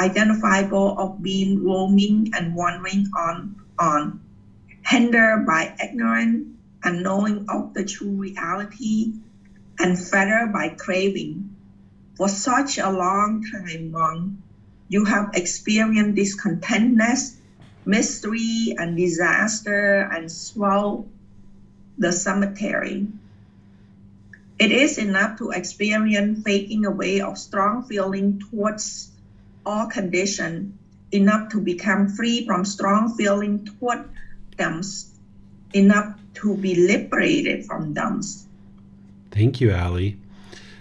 [0.00, 4.20] identifiable of being roaming and wandering on on
[4.84, 6.46] hindered by ignorance
[6.82, 9.14] and knowing of the true reality
[9.78, 11.48] and fettered by craving
[12.16, 14.34] for such a long time monk
[14.88, 17.36] you have experienced discontentness
[17.84, 21.06] mystery and disaster and swell
[21.98, 23.06] the cemetery
[24.58, 29.10] it is enough to experience fading away of strong feeling towards
[29.66, 30.78] all condition
[31.12, 34.08] enough to become free from strong feeling toward
[34.56, 34.82] them,
[35.72, 38.20] enough to be liberated from them.
[39.30, 40.18] Thank you, Ali.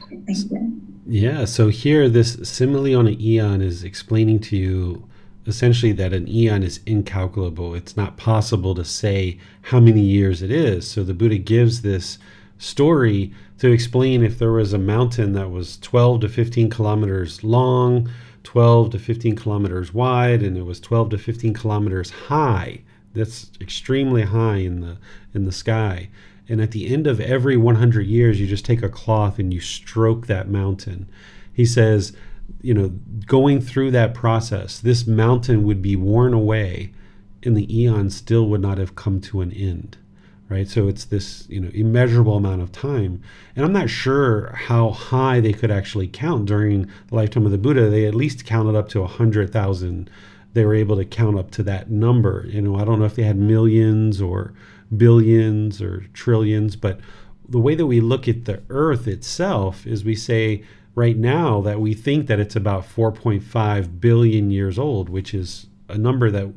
[0.09, 0.82] Thank you.
[1.05, 5.07] Yeah, so here this simile on an eon is explaining to you
[5.45, 7.75] essentially that an eon is incalculable.
[7.75, 10.89] It's not possible to say how many years it is.
[10.89, 12.17] So the Buddha gives this
[12.57, 18.09] story to explain if there was a mountain that was 12 to 15 kilometers long,
[18.43, 22.81] 12 to 15 kilometers wide and it was 12 to 15 kilometers high
[23.13, 24.97] that's extremely high in the
[25.33, 26.09] in the sky
[26.49, 29.59] and at the end of every 100 years you just take a cloth and you
[29.59, 31.07] stroke that mountain
[31.51, 32.13] he says
[32.61, 32.89] you know
[33.25, 36.91] going through that process this mountain would be worn away
[37.43, 39.97] and the eon still would not have come to an end
[40.53, 40.67] right?
[40.67, 43.21] So it's this you know immeasurable amount of time,
[43.55, 47.57] and I'm not sure how high they could actually count during the lifetime of the
[47.57, 47.89] Buddha.
[47.89, 50.09] They at least counted up to a hundred thousand.
[50.53, 52.45] They were able to count up to that number.
[52.47, 54.53] You know, I don't know if they had millions or
[54.97, 56.99] billions or trillions, but
[57.47, 60.63] the way that we look at the Earth itself is we say
[60.95, 65.97] right now that we think that it's about 4.5 billion years old, which is a
[65.97, 66.51] number that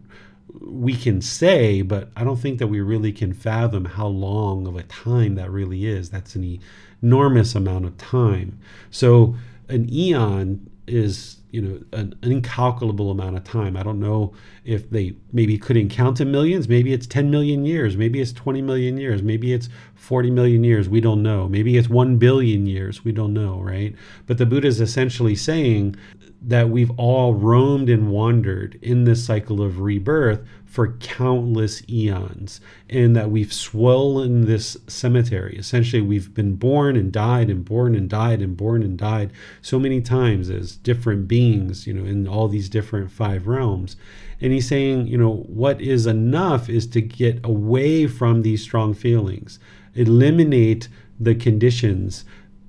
[0.61, 4.77] we can say, but I don't think that we really can fathom how long of
[4.77, 6.11] a time that really is.
[6.11, 6.61] That's an
[7.03, 8.59] enormous amount of time.
[8.91, 9.37] So
[9.69, 13.77] an eon is you know an, an, incalculable amount of time.
[13.77, 14.35] I don't know
[14.65, 16.69] if they maybe couldn't count in millions.
[16.69, 17.97] Maybe it's 10 million years.
[17.97, 19.23] Maybe it's 20 million years.
[19.23, 19.69] Maybe it's
[20.07, 20.89] 40 million years.
[20.89, 21.49] We don't know.
[21.49, 23.05] Maybe it's 1 billion years.
[23.05, 23.93] We don't know, right?
[24.27, 25.97] But the Buddha is essentially saying
[26.41, 33.17] that we've all roamed and wandered in this cycle of rebirth for countless eons, and
[33.17, 35.57] that we've swollen this cemetery.
[35.59, 39.79] Essentially, we've been born and died and born and died and born and died so
[39.79, 43.97] many times as different beings, you know, in all these different five realms.
[44.41, 48.95] And he's saying, you know, what is enough is to get away from these strong
[48.95, 49.59] feelings,
[49.95, 52.25] eliminate the conditions,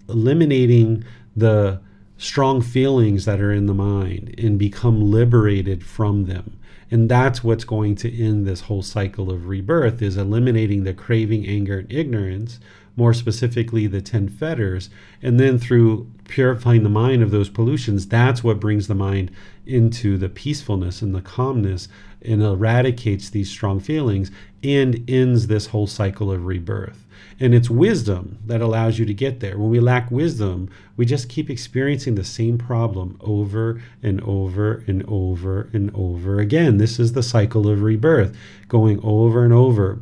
[0.08, 1.04] eliminating
[1.36, 1.82] the
[2.18, 6.58] strong feelings that are in the mind and become liberated from them.
[6.90, 11.46] And that's what's going to end this whole cycle of rebirth is eliminating the craving
[11.46, 12.60] anger and ignorance
[12.98, 14.90] more specifically the 10 fetters
[15.22, 19.32] and then through purifying the mind of those pollutions that's what brings the mind
[19.66, 21.88] into the peacefulness and the calmness
[22.22, 24.30] and eradicates these strong feelings
[24.64, 27.08] and ends this whole cycle of rebirth
[27.40, 29.58] and it's wisdom that allows you to get there.
[29.58, 35.04] When we lack wisdom, we just keep experiencing the same problem over and over and
[35.08, 36.78] over and over again.
[36.78, 38.36] This is the cycle of rebirth
[38.68, 40.00] going over and over.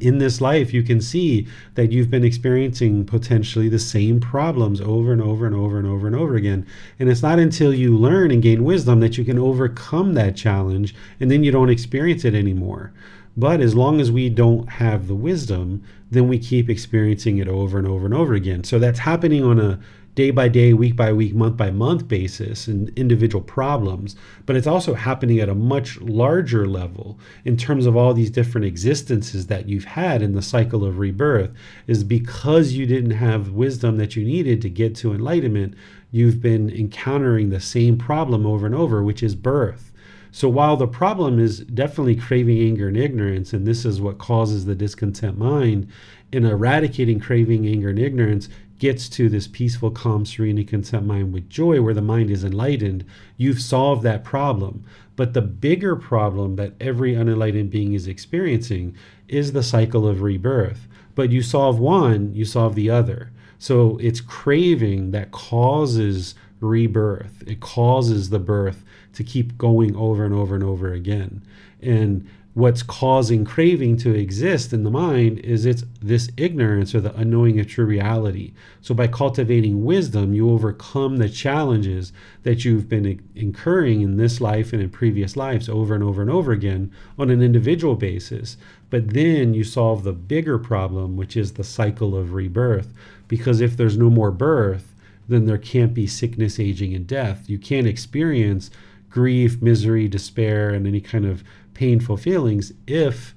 [0.00, 5.12] In this life, you can see that you've been experiencing potentially the same problems over
[5.12, 6.66] and over and over and over and over again.
[6.98, 10.94] And it's not until you learn and gain wisdom that you can overcome that challenge
[11.20, 12.92] and then you don't experience it anymore.
[13.36, 17.78] But as long as we don't have the wisdom, then we keep experiencing it over
[17.78, 18.64] and over and over again.
[18.64, 19.78] So that's happening on a
[20.16, 24.66] day by day, week by week, month by month basis and individual problems, but it's
[24.66, 29.68] also happening at a much larger level in terms of all these different existences that
[29.68, 31.50] you've had in the cycle of rebirth.
[31.86, 35.74] Is because you didn't have wisdom that you needed to get to enlightenment,
[36.10, 39.92] you've been encountering the same problem over and over, which is birth.
[40.32, 44.64] So while the problem is definitely craving, anger, and ignorance, and this is what causes
[44.64, 45.88] the discontent mind,
[46.32, 48.48] in eradicating craving, anger, and ignorance,
[48.78, 52.44] gets to this peaceful, calm, serene, and content mind with joy, where the mind is
[52.44, 53.04] enlightened,
[53.36, 54.84] you've solved that problem.
[55.16, 58.94] But the bigger problem that every unenlightened being is experiencing
[59.28, 60.86] is the cycle of rebirth.
[61.14, 63.32] But you solve one, you solve the other.
[63.58, 70.34] So it's craving that causes rebirth, it causes the birth to keep going over and
[70.34, 71.42] over and over again.
[71.80, 77.14] And what's causing craving to exist in the mind is it's this ignorance or the
[77.14, 78.54] unknowing of true reality.
[78.80, 84.72] So by cultivating wisdom, you overcome the challenges that you've been incurring in this life
[84.72, 88.56] and in previous lives over and over and over again on an individual basis.
[88.88, 92.90] But then you solve the bigger problem, which is the cycle of rebirth.
[93.28, 94.94] Because if there's no more birth,
[95.28, 97.50] then there can't be sickness, aging, and death.
[97.50, 98.70] You can't experience
[99.16, 101.42] grief, misery, despair, and any kind of
[101.72, 103.34] painful feelings if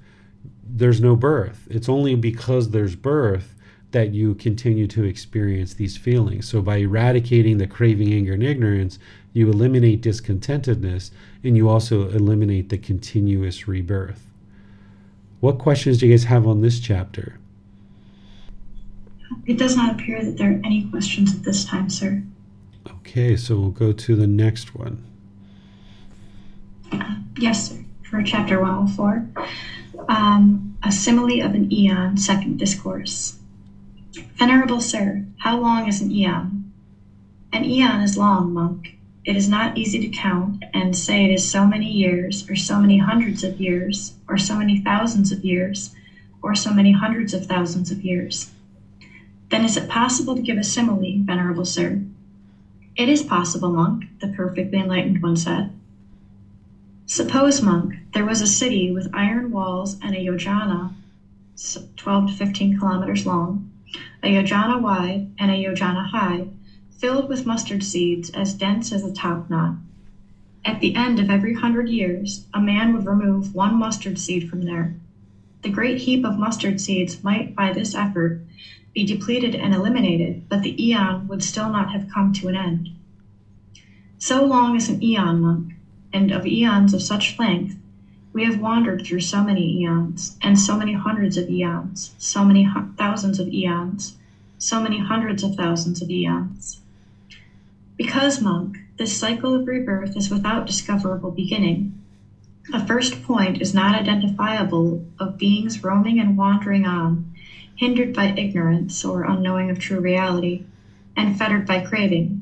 [0.62, 1.66] there's no birth.
[1.70, 3.54] It's only because there's birth
[3.92, 6.46] that you continue to experience these feelings.
[6.46, 8.98] So by eradicating the craving, anger, and ignorance,
[9.32, 11.12] you eliminate discontentedness
[11.42, 14.26] and you also eliminate the continuous rebirth.
[15.40, 17.38] What questions do you guys have on this chapter?
[19.46, 22.22] It does not appear that there are any questions at this time, sir.
[22.86, 25.06] Okay, so we'll go to the next one.
[27.38, 29.24] Yes, sir for chapter 104,
[30.08, 33.38] um, a simile of an eon, second discourse.
[34.34, 36.72] Venerable sir, how long is an eon?
[37.52, 38.96] An eon is long, monk.
[39.24, 42.80] It is not easy to count and say it is so many years, or so
[42.80, 45.94] many hundreds of years, or so many thousands of years,
[46.42, 48.50] or so many hundreds of thousands of years.
[49.50, 52.00] Then is it possible to give a simile, venerable sir?
[52.96, 55.70] It is possible, monk, the perfectly enlightened one said.
[57.12, 60.92] Suppose, monk, there was a city with iron walls and a yojana,
[61.96, 63.64] 12 to 15 kilometers long,
[64.22, 66.46] a yojana wide and a yojana high,
[66.88, 69.74] filled with mustard seeds as dense as a top knot.
[70.64, 74.62] At the end of every hundred years, a man would remove one mustard seed from
[74.62, 74.92] there.
[75.62, 78.38] The great heap of mustard seeds might, by this effort,
[78.94, 82.88] be depleted and eliminated, but the eon would still not have come to an end.
[84.18, 85.74] So long as an eon, monk,
[86.12, 87.76] and of eons of such length,
[88.32, 92.68] we have wandered through so many eons, and so many hundreds of eons, so many
[92.96, 94.14] thousands of eons,
[94.58, 96.78] so many hundreds of thousands of eons.
[97.96, 101.92] Because, monk, this cycle of rebirth is without discoverable beginning,
[102.72, 107.24] a first point is not identifiable of beings roaming and wandering on,
[107.74, 110.62] hindered by ignorance or unknowing of true reality,
[111.16, 112.39] and fettered by craving.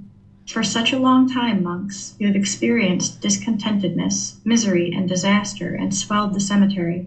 [0.49, 6.33] For such a long time, monks, you have experienced discontentedness, misery, and disaster, and swelled
[6.33, 7.07] the cemetery.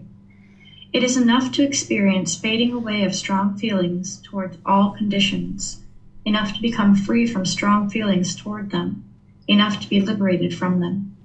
[0.92, 5.80] It is enough to experience fading away of strong feelings towards all conditions,
[6.24, 9.02] enough to become free from strong feelings toward them,
[9.48, 11.16] enough to be liberated from them.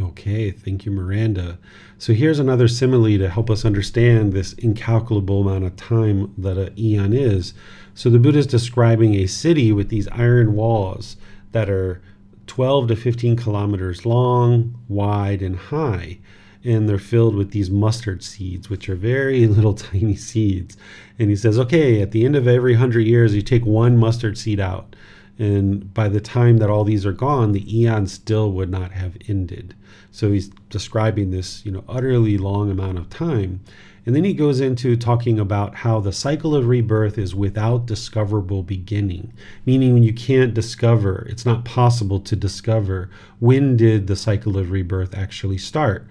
[0.00, 1.58] Okay, thank you, Miranda.
[1.98, 6.78] So here's another simile to help us understand this incalculable amount of time that an
[6.78, 7.54] eon is.
[7.94, 11.16] So the Buddha is describing a city with these iron walls
[11.52, 12.00] that are
[12.46, 16.18] 12 to 15 kilometers long, wide, and high.
[16.64, 20.76] And they're filled with these mustard seeds, which are very little tiny seeds.
[21.18, 24.36] And he says, okay, at the end of every hundred years, you take one mustard
[24.38, 24.96] seed out.
[25.38, 29.16] And by the time that all these are gone, the eon still would not have
[29.28, 29.74] ended.
[30.10, 33.60] So he's describing this, you know, utterly long amount of time.
[34.06, 38.62] And then he goes into talking about how the cycle of rebirth is without discoverable
[38.62, 39.32] beginning,
[39.66, 45.12] meaning you can't discover, it's not possible to discover when did the cycle of rebirth
[45.12, 46.06] actually start.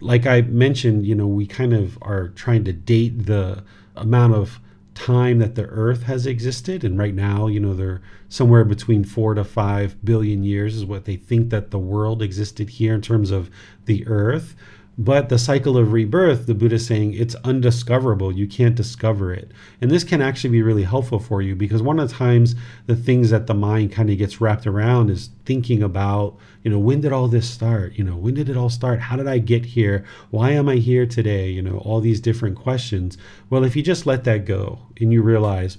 [0.00, 3.62] Like I mentioned, you know, we kind of are trying to date the
[3.94, 4.58] amount of
[4.94, 9.34] time that the earth has existed and right now you know they're somewhere between 4
[9.34, 13.30] to 5 billion years is what they think that the world existed here in terms
[13.30, 13.48] of
[13.84, 14.56] the earth
[15.00, 18.32] But the cycle of rebirth, the Buddha is saying it's undiscoverable.
[18.32, 19.52] You can't discover it.
[19.80, 22.96] And this can actually be really helpful for you because one of the times the
[22.96, 27.00] things that the mind kind of gets wrapped around is thinking about, you know, when
[27.00, 27.92] did all this start?
[27.94, 28.98] You know, when did it all start?
[28.98, 30.04] How did I get here?
[30.30, 31.48] Why am I here today?
[31.48, 33.16] You know, all these different questions.
[33.50, 35.78] Well, if you just let that go and you realize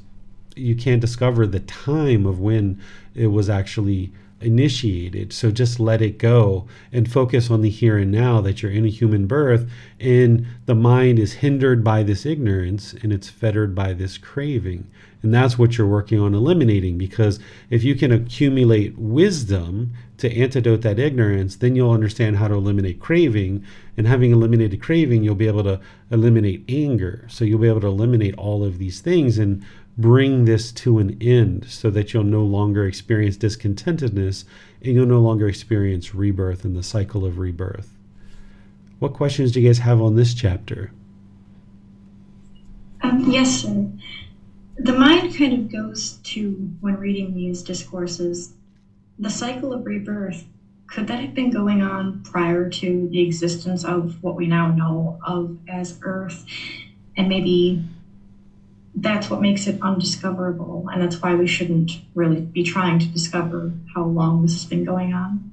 [0.55, 2.81] you can't discover the time of when
[3.15, 5.33] it was actually initiated.
[5.33, 8.85] So just let it go and focus on the here and now that you're in
[8.85, 9.69] a human birth
[9.99, 14.87] and the mind is hindered by this ignorance and it's fettered by this craving.
[15.21, 20.81] And that's what you're working on eliminating because if you can accumulate wisdom to antidote
[20.81, 23.63] that ignorance, then you'll understand how to eliminate craving.
[23.97, 27.25] And having eliminated craving, you'll be able to eliminate anger.
[27.27, 29.37] So you'll be able to eliminate all of these things.
[29.37, 29.65] And
[29.99, 34.45] bring this to an end so that you'll no longer experience discontentedness
[34.81, 37.91] and you'll no longer experience rebirth and the cycle of rebirth.
[38.99, 40.91] What questions do you guys have on this chapter?
[43.01, 43.89] Um, yes, sir.
[44.77, 48.53] The mind kind of goes to, when reading these discourses,
[49.17, 50.45] the cycle of rebirth.
[50.87, 55.19] Could that have been going on prior to the existence of what we now know
[55.25, 56.45] of as Earth?
[57.17, 57.83] And maybe
[58.95, 60.89] that's what makes it undiscoverable.
[60.91, 64.83] And that's why we shouldn't really be trying to discover how long this has been
[64.83, 65.51] going on.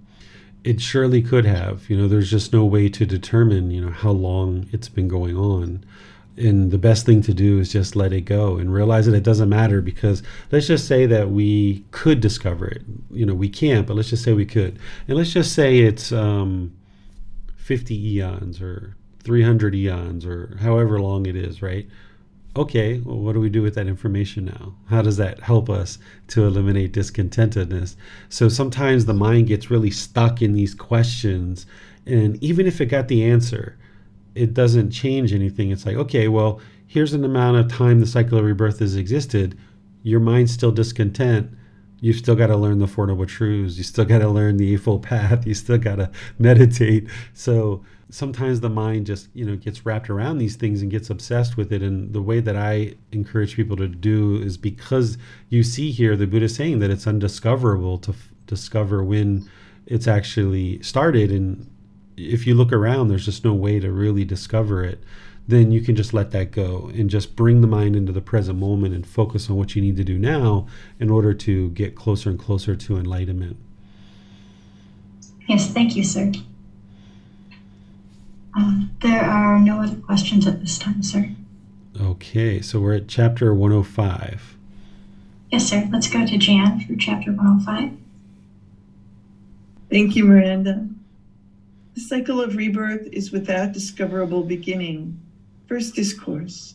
[0.64, 1.88] It surely could have.
[1.88, 5.36] You know, there's just no way to determine, you know, how long it's been going
[5.36, 5.84] on.
[6.36, 9.22] And the best thing to do is just let it go and realize that it
[9.22, 12.82] doesn't matter because let's just say that we could discover it.
[13.10, 14.78] You know, we can't, but let's just say we could.
[15.08, 16.76] And let's just say it's um,
[17.56, 21.88] 50 eons or 300 eons or however long it is, right?
[22.56, 24.74] Okay, well, what do we do with that information now?
[24.88, 25.98] How does that help us
[26.28, 27.96] to eliminate discontentedness?
[28.28, 31.66] So sometimes the mind gets really stuck in these questions,
[32.06, 33.78] and even if it got the answer,
[34.34, 35.70] it doesn't change anything.
[35.70, 39.58] It's like, okay, well, here's an amount of time the cycle of rebirth has existed.
[40.02, 41.50] Your mind's still discontent.
[42.00, 43.78] You've still got to learn the Four Noble Truths.
[43.78, 45.46] You still got to learn the Eightfold Path.
[45.46, 47.08] You still got to meditate.
[47.32, 51.56] So sometimes the mind just you know gets wrapped around these things and gets obsessed
[51.56, 51.82] with it.
[51.82, 56.26] And the way that i encourage people to do is because you see here the
[56.26, 59.48] buddha saying that it's undiscoverable to f- discover when
[59.86, 61.30] it's actually started.
[61.30, 61.68] And
[62.16, 65.02] if you look around there's just no way to really discover it.
[65.48, 68.58] Then you can just let that go and just bring the mind into the present
[68.58, 70.66] moment and focus on what you need to do now
[70.98, 73.56] in order to get closer and closer to enlightenment.
[75.48, 76.32] Yes thank you sir
[78.56, 81.30] um, there are no other questions at this time, sir.
[82.00, 84.56] Okay, so we're at chapter 105.
[85.50, 85.88] Yes, sir.
[85.92, 87.92] Let's go to Jan for chapter 105.
[89.90, 90.88] Thank you, Miranda.
[91.94, 95.20] The cycle of rebirth is without discoverable beginning.
[95.68, 96.74] First discourse.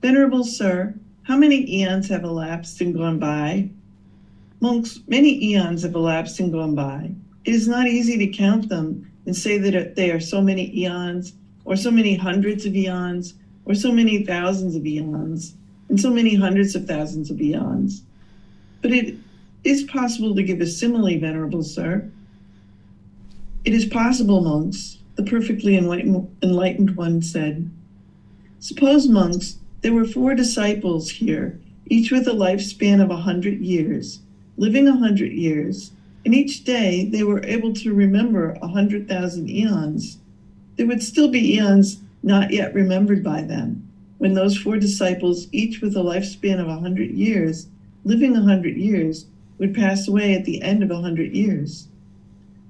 [0.00, 3.70] Venerable Sir, how many eons have elapsed and gone by?
[4.60, 7.12] Monks, many eons have elapsed and gone by.
[7.44, 11.34] It is not easy to count them and say that they are so many eons,
[11.64, 15.54] or so many hundreds of eons, or so many thousands of eons,
[15.88, 18.02] and so many hundreds of thousands of eons.
[18.80, 19.16] But it
[19.62, 22.10] is possible to give a simile, Venerable Sir.
[23.64, 27.70] It is possible, monks, the perfectly enlightened one said.
[28.58, 34.20] Suppose, monks, there were four disciples here, each with a lifespan of a hundred years,
[34.56, 35.92] living a hundred years,
[36.24, 40.18] and each day they were able to remember a hundred thousand eons,
[40.76, 43.88] there would still be eons not yet remembered by them.
[44.18, 47.66] When those four disciples, each with a lifespan of a hundred years,
[48.04, 49.26] living a hundred years,
[49.58, 51.88] would pass away at the end of a hundred years.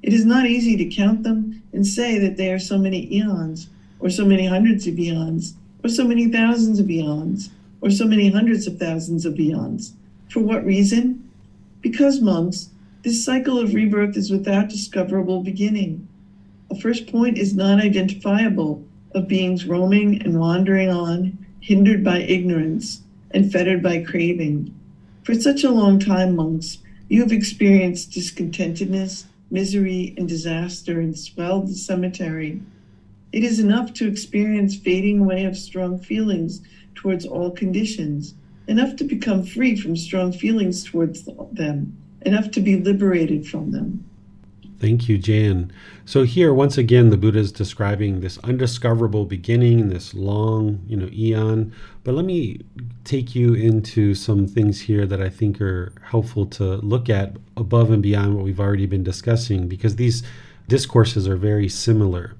[0.02, 3.68] It is not easy to count them and say that they are so many eons,
[4.00, 7.50] or so many hundreds of eons, or so many thousands of eons,
[7.80, 9.92] or so many hundreds of thousands of eons.
[10.28, 11.28] For what reason?
[11.82, 12.70] Because, monks,
[13.02, 16.06] this cycle of rebirth is without discoverable beginning.
[16.70, 23.02] A first point is non identifiable of beings roaming and wandering on, hindered by ignorance
[23.32, 24.72] and fettered by craving.
[25.24, 26.78] For such a long time, monks,
[27.08, 32.62] you have experienced discontentedness, misery, and disaster and swelled the cemetery.
[33.32, 36.60] It is enough to experience fading away of strong feelings
[36.94, 38.34] towards all conditions,
[38.68, 41.96] enough to become free from strong feelings towards them
[42.26, 44.04] enough to be liberated from them.
[44.78, 45.70] Thank you, Jan.
[46.04, 51.08] So here, once again, the Buddha is describing this undiscoverable beginning, this long, you know,
[51.12, 51.72] eon.
[52.02, 52.62] But let me
[53.04, 57.92] take you into some things here that I think are helpful to look at above
[57.92, 60.24] and beyond what we've already been discussing, because these
[60.66, 62.34] discourses are very similar.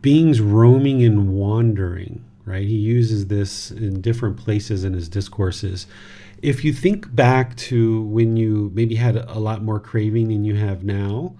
[0.00, 2.66] beings roaming and wandering, right?
[2.66, 5.86] He uses this in different places in his discourses.
[6.40, 10.54] If you think back to when you maybe had a lot more craving than you
[10.54, 11.34] have now,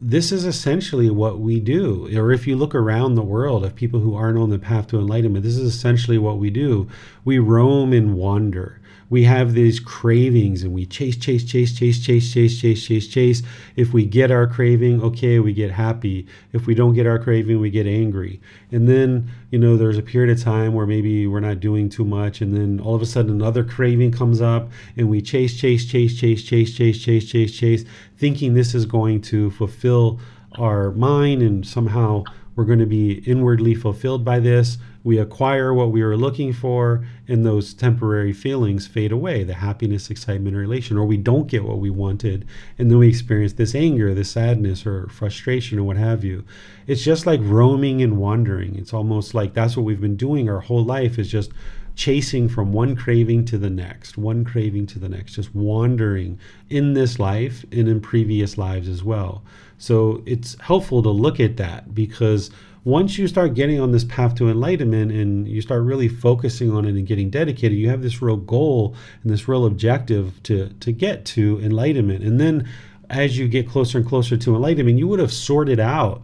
[0.00, 2.08] this is essentially what we do.
[2.18, 4.98] Or if you look around the world of people who aren't on the path to
[4.98, 6.88] enlightenment, this is essentially what we do.
[7.24, 8.81] We roam and wander
[9.12, 13.42] we have these cravings and we chase, chase, chase, chase, chase, chase, chase, chase, chase.
[13.76, 16.26] If we get our craving, okay, we get happy.
[16.54, 18.40] If we don't get our craving, we get angry.
[18.70, 22.06] And then, you know, there's a period of time where maybe we're not doing too
[22.06, 22.40] much.
[22.40, 26.18] And then all of a sudden another craving comes up and we chase, chase, chase,
[26.18, 27.84] chase, chase, chase, chase, chase, chase,
[28.16, 30.20] thinking this is going to fulfill
[30.58, 32.24] our mind and somehow
[32.56, 37.06] we're going to be inwardly fulfilled by this we acquire what we were looking for,
[37.26, 41.78] and those temporary feelings fade away the happiness, excitement, relation, or we don't get what
[41.78, 42.46] we wanted,
[42.78, 46.44] and then we experience this anger, this sadness, or frustration, or what have you.
[46.86, 48.76] It's just like roaming and wandering.
[48.76, 51.52] It's almost like that's what we've been doing our whole life is just
[51.94, 56.38] chasing from one craving to the next, one craving to the next, just wandering
[56.70, 59.42] in this life and in previous lives as well.
[59.78, 62.50] So it's helpful to look at that because
[62.84, 66.84] once you start getting on this path to enlightenment and you start really focusing on
[66.84, 70.92] it and getting dedicated, you have this real goal and this real objective to to
[70.92, 72.24] get to enlightenment.
[72.24, 72.68] And then
[73.08, 76.22] as you get closer and closer to enlightenment, you would have sorted out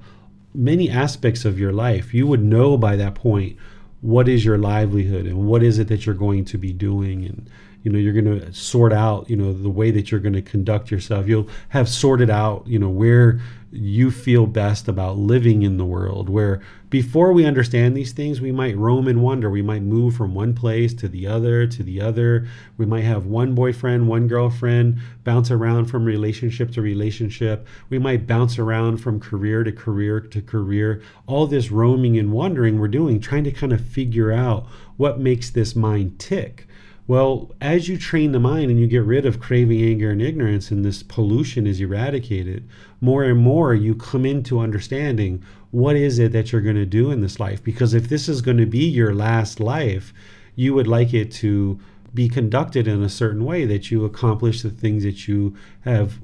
[0.54, 2.12] many aspects of your life.
[2.12, 3.56] You would know by that point
[4.00, 7.50] what is your livelihood and what is it that you're going to be doing and
[7.82, 10.42] you know you're going to sort out you know the way that you're going to
[10.42, 13.40] conduct yourself you'll have sorted out you know where
[13.70, 16.28] you feel best about living in the world.
[16.28, 19.50] Where before we understand these things, we might roam and wander.
[19.50, 22.46] We might move from one place to the other, to the other.
[22.78, 27.66] We might have one boyfriend, one girlfriend, bounce around from relationship to relationship.
[27.90, 31.02] We might bounce around from career to career to career.
[31.26, 34.66] All this roaming and wandering we're doing, trying to kind of figure out
[34.96, 36.67] what makes this mind tick.
[37.08, 40.70] Well, as you train the mind and you get rid of craving, anger, and ignorance,
[40.70, 42.68] and this pollution is eradicated,
[43.00, 47.10] more and more you come into understanding what is it that you're going to do
[47.10, 47.64] in this life.
[47.64, 50.12] Because if this is going to be your last life,
[50.54, 51.80] you would like it to
[52.12, 56.18] be conducted in a certain way that you accomplish the things that you have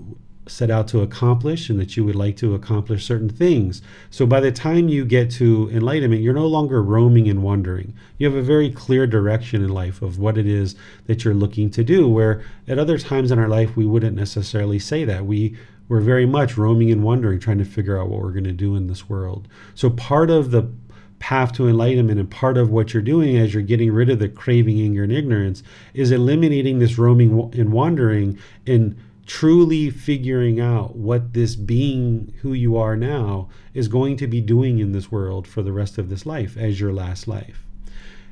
[0.46, 3.80] set out to accomplish and that you would like to accomplish certain things.
[4.10, 7.94] So by the time you get to enlightenment, you're no longer roaming and wandering.
[8.18, 10.76] You have a very clear direction in life of what it is
[11.06, 14.78] that you're looking to do, where at other times in our life, we wouldn't necessarily
[14.78, 15.24] say that.
[15.24, 18.52] We we're very much roaming and wandering, trying to figure out what we're going to
[18.52, 19.48] do in this world.
[19.74, 20.70] So part of the
[21.18, 24.28] path to enlightenment and part of what you're doing as you're getting rid of the
[24.28, 25.62] craving, anger, and ignorance
[25.94, 32.76] is eliminating this roaming and wandering and truly figuring out what this being who you
[32.76, 36.26] are now is going to be doing in this world for the rest of this
[36.26, 37.64] life as your last life.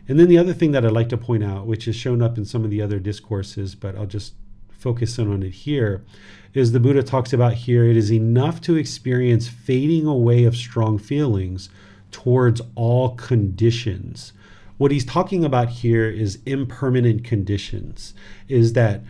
[0.08, 2.36] And then the other thing that I'd like to point out, which has shown up
[2.36, 4.34] in some of the other discourses, but I'll just
[4.70, 6.04] focus in on it here,
[6.54, 10.98] is the Buddha talks about here it is enough to experience fading away of strong
[10.98, 11.70] feelings
[12.10, 14.32] towards all conditions.
[14.76, 18.12] What he's talking about here is impermanent conditions,
[18.48, 19.02] is that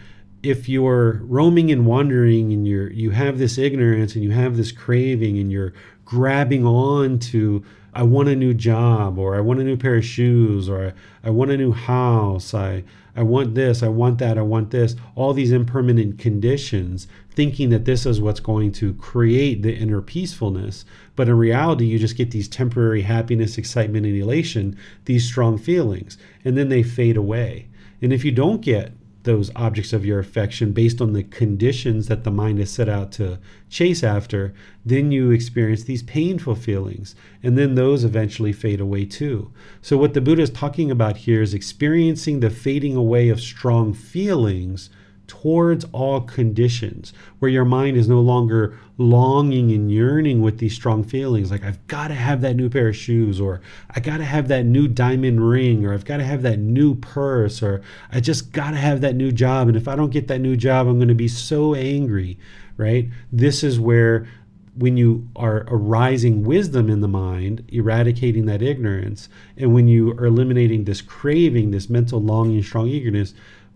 [0.42, 4.72] if you're roaming and wandering and you're you have this ignorance and you have this
[4.72, 5.72] craving and you're
[6.04, 7.64] grabbing on to
[7.94, 11.28] I want a new job or I want a new pair of shoes or I,
[11.28, 12.84] I want a new house, I
[13.14, 17.84] I want this, I want that, I want this, all these impermanent conditions, thinking that
[17.84, 20.86] this is what's going to create the inner peacefulness.
[21.14, 26.16] But in reality, you just get these temporary happiness, excitement, and elation, these strong feelings,
[26.42, 27.68] and then they fade away.
[28.00, 28.94] And if you don't get
[29.24, 33.12] those objects of your affection based on the conditions that the mind is set out
[33.12, 34.52] to chase after,
[34.84, 37.14] then you experience these painful feelings.
[37.42, 39.52] And then those eventually fade away too.
[39.80, 43.94] So, what the Buddha is talking about here is experiencing the fading away of strong
[43.94, 44.90] feelings
[45.32, 51.02] towards all conditions, where your mind is no longer longing and yearning with these strong
[51.02, 54.26] feelings like, I've got to have that new pair of shoes, or I got to
[54.26, 57.80] have that new diamond ring, or I've got to have that new purse, or
[58.10, 59.68] I just got to have that new job.
[59.68, 62.38] And if I don't get that new job, I'm going to be so angry,
[62.76, 63.08] right?
[63.32, 64.28] This is where
[64.76, 70.26] when you are arising wisdom in the mind, eradicating that ignorance, and when you are
[70.26, 73.32] eliminating this craving, this mental longing, strong eagerness,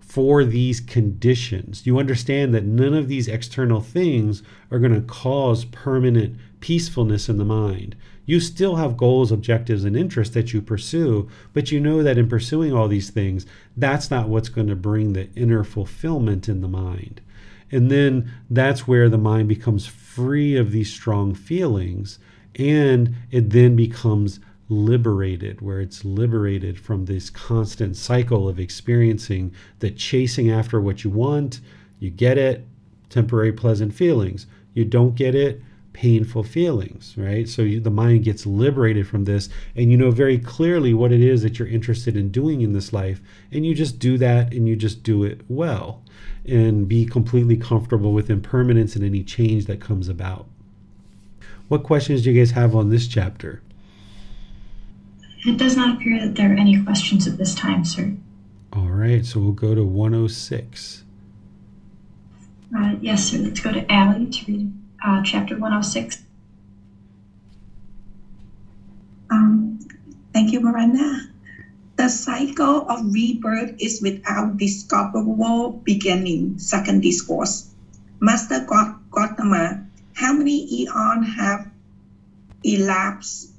[0.06, 1.84] for these conditions.
[1.84, 7.38] You understand that none of these external things are going to cause permanent peacefulness in
[7.38, 7.96] the mind.
[8.24, 12.28] You still have goals, objectives, and interests that you pursue, but you know that in
[12.28, 13.46] pursuing all these things,
[13.76, 17.20] that's not what's going to bring the inner fulfillment in the mind.
[17.70, 22.18] And then that's where the mind becomes free of these strong feelings
[22.58, 29.90] and it then becomes liberated, where it's liberated from this constant cycle of experiencing the
[29.90, 31.60] chasing after what you want,
[31.98, 32.66] you get it,
[33.08, 34.46] temporary pleasant feelings.
[34.74, 35.62] You don't get it,
[35.92, 37.48] painful feelings, right?
[37.48, 41.22] So you, the mind gets liberated from this, and you know very clearly what it
[41.22, 44.68] is that you're interested in doing in this life, and you just do that and
[44.68, 46.02] you just do it well
[46.44, 50.46] and be completely comfortable with impermanence and any change that comes about.
[51.68, 53.62] What questions do you guys have on this chapter?
[55.44, 58.16] It does not appear that there are any questions at this time, sir.
[58.72, 61.04] All right, so we'll go to 106.
[62.76, 63.38] Uh, yes, sir.
[63.38, 64.72] Let's go to Allie to read
[65.04, 66.22] uh, chapter 106.
[69.30, 69.78] Um,
[70.32, 71.28] thank you, Miranda.
[71.96, 76.58] The cycle of rebirth is without discoverable beginning.
[76.58, 77.70] Second discourse.
[78.20, 78.66] Master
[79.10, 81.70] Gautama, how many eons have
[82.62, 83.52] elapsed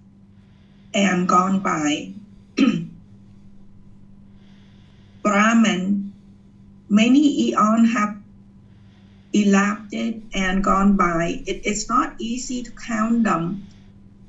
[0.97, 2.13] and gone by?
[5.21, 6.13] Brahman,
[6.89, 8.17] many eons have
[9.31, 9.93] elapsed
[10.33, 11.43] and gone by.
[11.45, 13.67] It is not easy to count them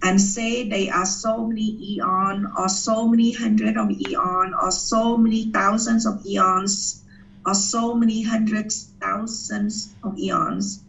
[0.02, 5.16] and say they are so many eons or so many hundred of eons or so
[5.16, 7.02] many thousands of eons
[7.46, 10.82] or so many hundreds thousands of eons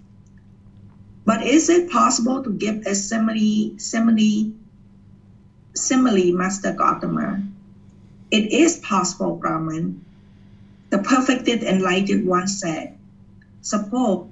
[1.26, 4.52] but is it possible to give a simile simile
[5.80, 7.42] simile master Gautama?
[8.32, 10.04] it is possible brahman
[10.90, 12.98] the perfected enlightened one said
[13.62, 14.28] suppose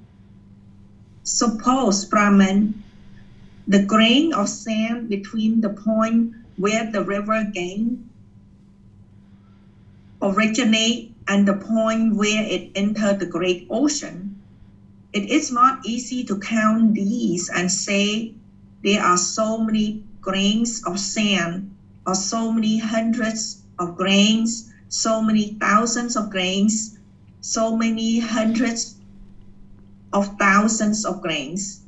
[1.22, 2.82] suppose brahman
[3.66, 8.08] the grain of sand between the point where the river gain
[10.22, 14.40] originate and the point where it entered the great ocean.
[15.12, 18.34] It is not easy to count these and say
[18.82, 21.74] there are so many grains of sand
[22.06, 26.98] or so many hundreds of grains, so many thousands of grains,
[27.40, 28.96] so many hundreds
[30.12, 31.80] of thousands of grains.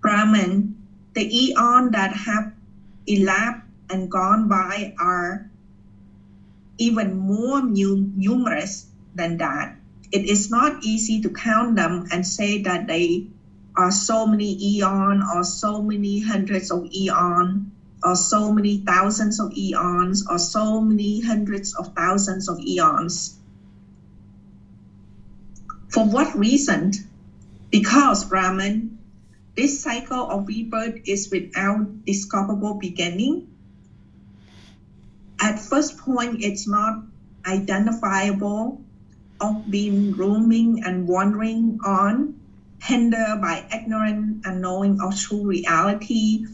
[0.00, 0.74] Brahman,
[1.14, 2.50] the eon that have
[3.06, 5.44] elapsed and gone by are
[6.78, 9.76] even more numerous than that.
[10.10, 13.24] It is not easy to count them and say that they
[13.76, 17.72] are so many eon or so many hundreds of eon
[18.04, 23.38] or so many thousands of eons or so many hundreds of thousands of eons.
[25.88, 26.92] For what reason?
[27.70, 28.98] Because Brahman,
[29.56, 33.46] this cycle of rebirth is without discoverable beginning.
[35.40, 36.94] At first point, it's not
[37.46, 38.80] identifiable
[39.40, 42.41] of being roaming and wandering on,
[42.82, 46.44] hindered by ignorant and knowing of true reality,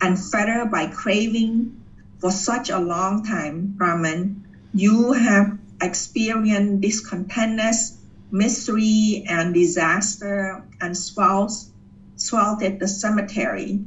[0.00, 1.70] and fettered by craving
[2.18, 7.92] for such a long time, Brahman, you have experienced discontentness,
[8.30, 11.68] misery, and disaster, and swells
[12.16, 13.78] sweltered the cemetery.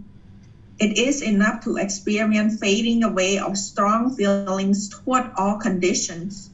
[0.77, 6.51] It is enough to experience fading away of strong feelings toward all conditions,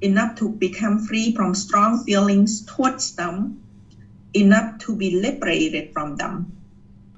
[0.00, 3.60] enough to become free from strong feelings towards them,
[4.34, 6.56] enough to be liberated from them.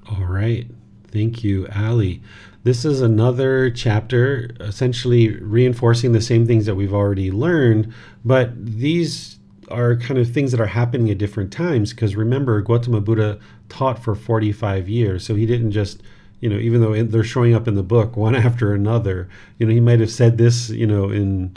[0.09, 0.67] All right.
[1.11, 2.21] Thank you, Ali.
[2.63, 7.93] This is another chapter essentially reinforcing the same things that we've already learned,
[8.23, 9.37] but these
[9.69, 13.39] are kind of things that are happening at different times because remember Gautama Buddha
[13.69, 16.01] taught for 45 years so he didn't just
[16.41, 19.71] you know even though they're showing up in the book one after another you know
[19.71, 21.55] he might have said this you know in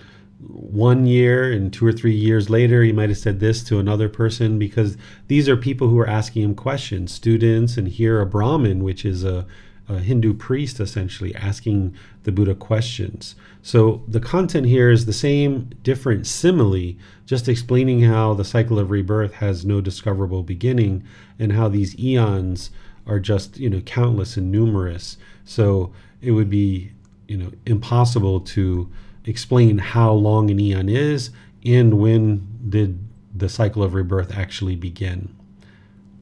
[0.49, 4.09] one year and two or three years later he might have said this to another
[4.09, 4.97] person because
[5.28, 9.24] these are people who are asking him questions students and here a brahmin which is
[9.24, 9.47] a
[9.88, 11.94] a Hindu priest essentially asking
[12.24, 13.36] the Buddha questions.
[13.62, 16.94] So the content here is the same, different simile,
[17.24, 21.05] just explaining how the cycle of rebirth has no discoverable beginning
[21.38, 22.70] and how these eons
[23.07, 25.18] are just, you know, countless and numerous.
[25.44, 26.92] So it would be,
[27.28, 28.90] you know, impossible to
[29.26, 31.30] explain how long an eon is
[31.64, 32.98] and when did
[33.34, 35.34] the cycle of rebirth actually begin.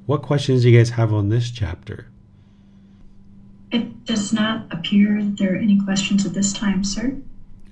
[0.07, 2.09] What questions do you guys have on this chapter?
[3.71, 7.17] It does not appear there are any questions at this time, sir.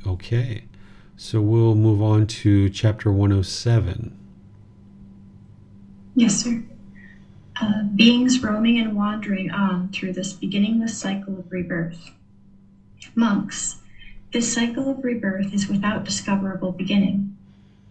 [0.06, 0.64] Okay,
[1.16, 4.18] so we'll move on to chapter 107.
[6.14, 6.64] Yes, sir.
[7.60, 12.10] Uh, beings roaming and wandering on through this beginningless cycle of rebirth.
[13.14, 13.81] Monks,
[14.32, 17.30] this cycle of rebirth is without discoverable beginning.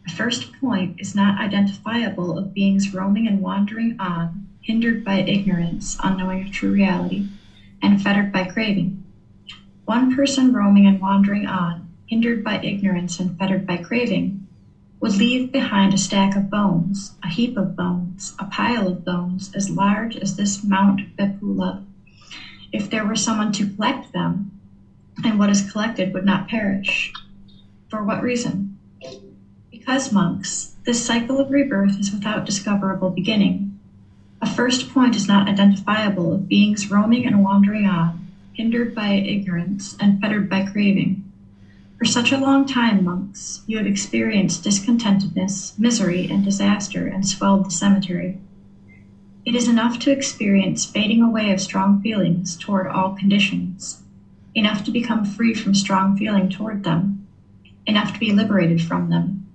[0.07, 5.95] The first point is not identifiable of beings roaming and wandering on, hindered by ignorance,
[6.01, 7.27] unknowing of true reality,
[7.79, 9.03] and fettered by craving.
[9.85, 14.47] One person roaming and wandering on, hindered by ignorance and fettered by craving,
[14.99, 19.51] would leave behind a stack of bones, a heap of bones, a pile of bones
[19.53, 21.81] as large as this Mount Vepulla.
[22.71, 24.51] If there were someone to collect them,
[25.23, 27.11] and what is collected would not perish.
[27.89, 28.77] For what reason?
[29.69, 33.77] Because, monks, this cycle of rebirth is without discoverable beginning.
[34.41, 39.95] A first point is not identifiable of beings roaming and wandering on, hindered by ignorance
[39.99, 41.23] and fettered by craving.
[41.99, 47.65] For such a long time, monks, you have experienced discontentedness, misery, and disaster, and swelled
[47.65, 48.39] the cemetery.
[49.45, 54.00] It is enough to experience fading away of strong feelings toward all conditions,
[54.53, 57.25] enough to become free from strong feeling toward them,
[57.85, 59.45] enough to be liberated from them.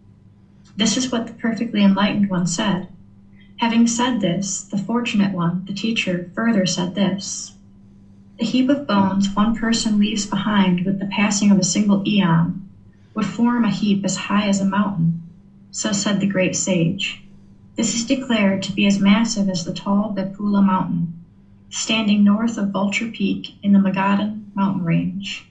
[0.76, 2.88] This is what the perfectly enlightened one said.
[3.58, 7.54] Having said this, the fortunate one, the teacher, further said this
[8.38, 12.60] The heap of bones one person leaves behind with the passing of a single eon
[13.14, 15.22] would form a heap as high as a mountain.
[15.70, 17.22] So said the great sage.
[17.76, 21.12] This is declared to be as massive as the tall Vepulla mountain,
[21.70, 25.46] standing north of Vulture Peak in the Magadhan mountain range.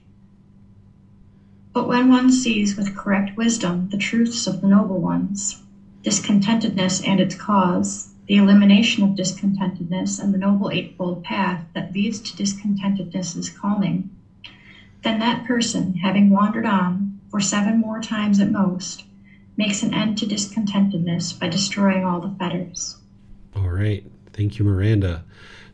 [1.73, 5.57] But when one sees with correct wisdom the truths of the noble ones,
[6.03, 12.19] discontentedness and its cause, the elimination of discontentedness, and the noble eightfold path that leads
[12.19, 14.09] to discontentedness is calming,
[15.03, 19.03] then that person, having wandered on for seven more times at most,
[19.57, 22.95] makes an end to discontentedness by destroying all the fetters.
[23.55, 24.03] All right.
[24.33, 25.23] Thank you, Miranda.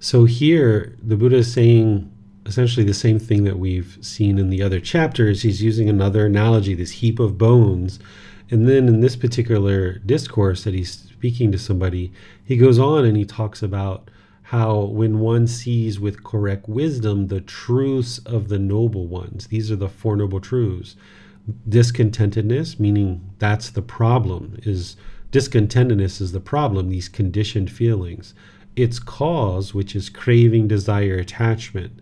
[0.04, 2.12] So here, the Buddha is saying
[2.48, 5.44] essentially the same thing that we've seen in the other chapters.
[5.44, 8.00] He's using another analogy, this heap of bones.
[8.50, 12.12] And then in this particular discourse that he's speaking to somebody,
[12.44, 14.10] he goes on and he talks about
[14.42, 19.76] how when one sees with correct wisdom the truths of the noble ones, these are
[19.76, 20.96] the Four Noble Truths.
[21.70, 24.98] Discontentedness, meaning that's the problem, is
[25.32, 28.34] discontentedness is the problem, these conditioned feelings.
[28.76, 32.00] Its cause, which is craving, desire, attachment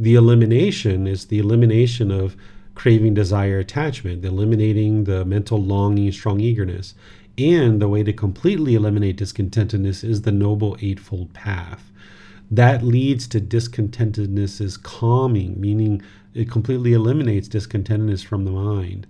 [0.00, 2.34] the elimination is the elimination of
[2.74, 6.94] craving, desire, attachment, eliminating the mental longing, strong eagerness.
[7.36, 11.92] And the way to completely eliminate discontentedness is the Noble Eightfold Path.
[12.50, 16.00] That leads to discontentedness is calming, meaning
[16.32, 19.06] it completely eliminates discontentedness from the mind.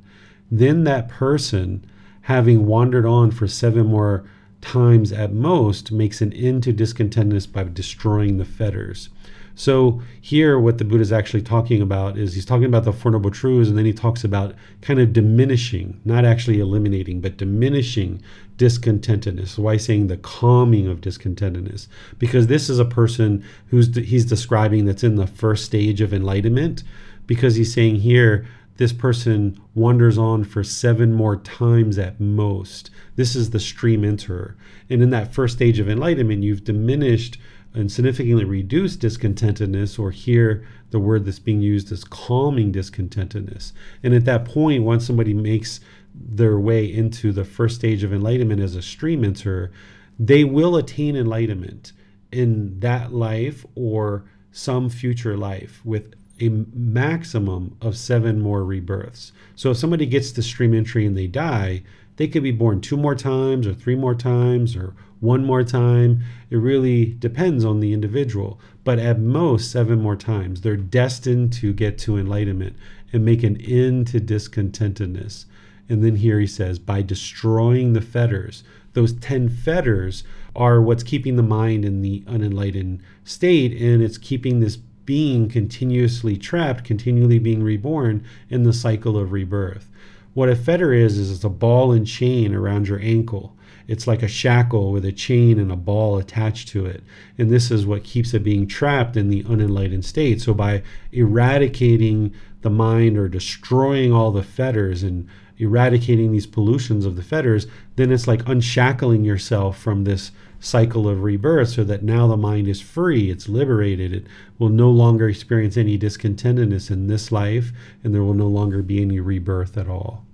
[0.51, 1.85] Then that person,
[2.23, 4.25] having wandered on for seven more
[4.61, 9.09] times at most, makes an end to discontentedness by destroying the fetters.
[9.55, 13.13] So here, what the Buddha is actually talking about is he's talking about the Four
[13.13, 18.23] Noble Truths, and then he talks about kind of diminishing, not actually eliminating, but diminishing
[18.57, 19.59] discontentedness.
[19.59, 21.89] Why saying the calming of discontentedness?
[22.19, 26.83] Because this is a person who's he's describing that's in the first stage of enlightenment.
[27.27, 28.47] Because he's saying here,
[28.81, 32.89] this person wanders on for seven more times at most.
[33.15, 34.55] This is the stream enterer.
[34.89, 37.37] And in that first stage of enlightenment, you've diminished
[37.75, 43.73] and significantly reduce discontentedness, or here the word that's being used is calming discontentedness.
[44.03, 45.81] And at that point, once somebody makes
[46.15, 49.71] their way into the first stage of enlightenment as a stream enter,
[50.19, 51.93] they will attain enlightenment
[52.33, 59.33] in that life or some future life with a maximum of seven more rebirths.
[59.55, 61.83] So if somebody gets to stream entry and they die,
[62.17, 66.23] they could be born two more times or three more times or one more time.
[66.51, 70.61] It really depends on the individual, but at most seven more times.
[70.61, 72.77] They're destined to get to enlightenment
[73.13, 75.47] and make an end to discontentedness.
[75.89, 80.25] And then here he says, by destroying the fetters, those 10 fetters
[80.55, 86.37] are what's keeping the mind in the unenlightened state, and it's keeping this being continuously
[86.37, 89.89] trapped, continually being reborn in the cycle of rebirth.
[90.35, 93.57] What a fetter is, is it's a ball and chain around your ankle.
[93.89, 97.03] It's like a shackle with a chain and a ball attached to it.
[97.37, 100.41] And this is what keeps it being trapped in the unenlightened state.
[100.41, 102.33] So by eradicating
[102.63, 105.27] the mind or destroying all the fetters and
[105.59, 110.31] eradicating these pollutions of the fetters, then it's like unshackling yourself from this
[110.61, 114.27] cycle of rebirth so that now the mind is free, it's liberated, it
[114.59, 117.73] will no longer experience any discontentedness in this life,
[118.05, 120.25] and there will no longer be any rebirth at all.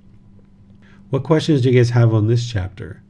[1.10, 3.00] What questions do you guys have on this chapter?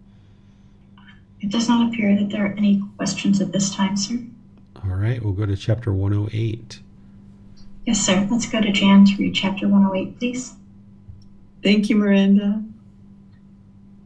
[1.40, 4.18] It does not appear that there are any questions at this time, sir.
[4.84, 6.80] All right, we'll go to chapter 108.
[7.86, 8.26] Yes, sir.
[8.30, 10.54] Let's go to Jan to read chapter 108, please.
[11.62, 12.62] Thank you, Miranda.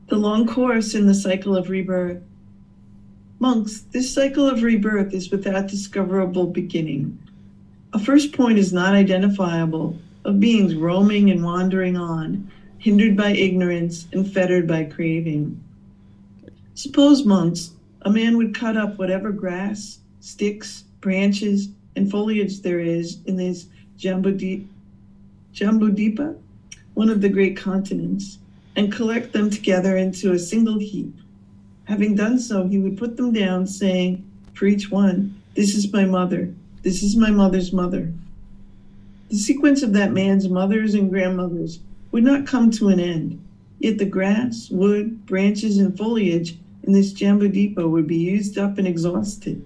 [0.09, 2.23] The long course in the cycle of rebirth.
[3.43, 7.19] Monks, this cycle of rebirth is without discoverable beginning.
[7.95, 14.07] A first point is not identifiable, of beings roaming and wandering on, hindered by ignorance
[14.13, 15.59] and fettered by craving.
[16.75, 17.71] Suppose, monks,
[18.03, 23.69] a man would cut up whatever grass, sticks, branches, and foliage there is in this
[23.99, 24.67] Jambudi-
[25.55, 26.37] Jambudipa,
[26.93, 28.37] one of the great continents,
[28.77, 31.15] and collect them together into a single heap.
[31.91, 34.25] Having done so, he would put them down, saying,
[34.55, 38.13] For each one, This is my mother, this is my mother's mother.
[39.29, 41.81] The sequence of that man's mothers and grandmothers
[42.13, 43.41] would not come to an end,
[43.81, 48.87] yet the grass, wood, branches, and foliage in this Jambudipa would be used up and
[48.87, 49.65] exhausted.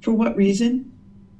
[0.00, 0.90] For what reason?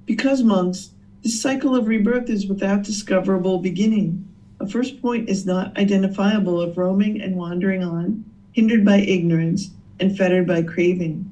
[0.05, 0.91] Because, monks,
[1.23, 4.29] this cycle of rebirth is without discoverable beginning.
[4.61, 9.71] A first point is not identifiable of roaming and wandering on, hindered by ignorance,
[10.01, 11.31] and fettered by craving.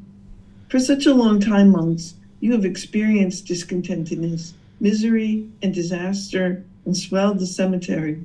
[0.69, 7.39] For such a long time, monks, you have experienced discontentedness, misery, and disaster, and swelled
[7.39, 8.21] the cemetery.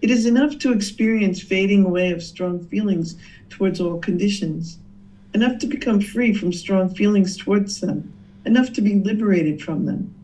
[0.00, 3.16] It is enough to experience fading away of strong feelings
[3.50, 4.78] towards all conditions,
[5.34, 8.12] enough to become free from strong feelings towards them,
[8.46, 10.14] enough to be liberated from them.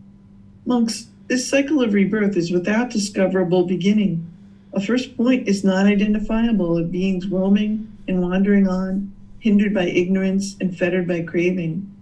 [0.65, 4.27] Monks, this cycle of rebirth is without discoverable beginning.
[4.73, 10.57] A first point is not identifiable of beings roaming and wandering on, hindered by ignorance
[10.61, 11.95] and fettered by craving.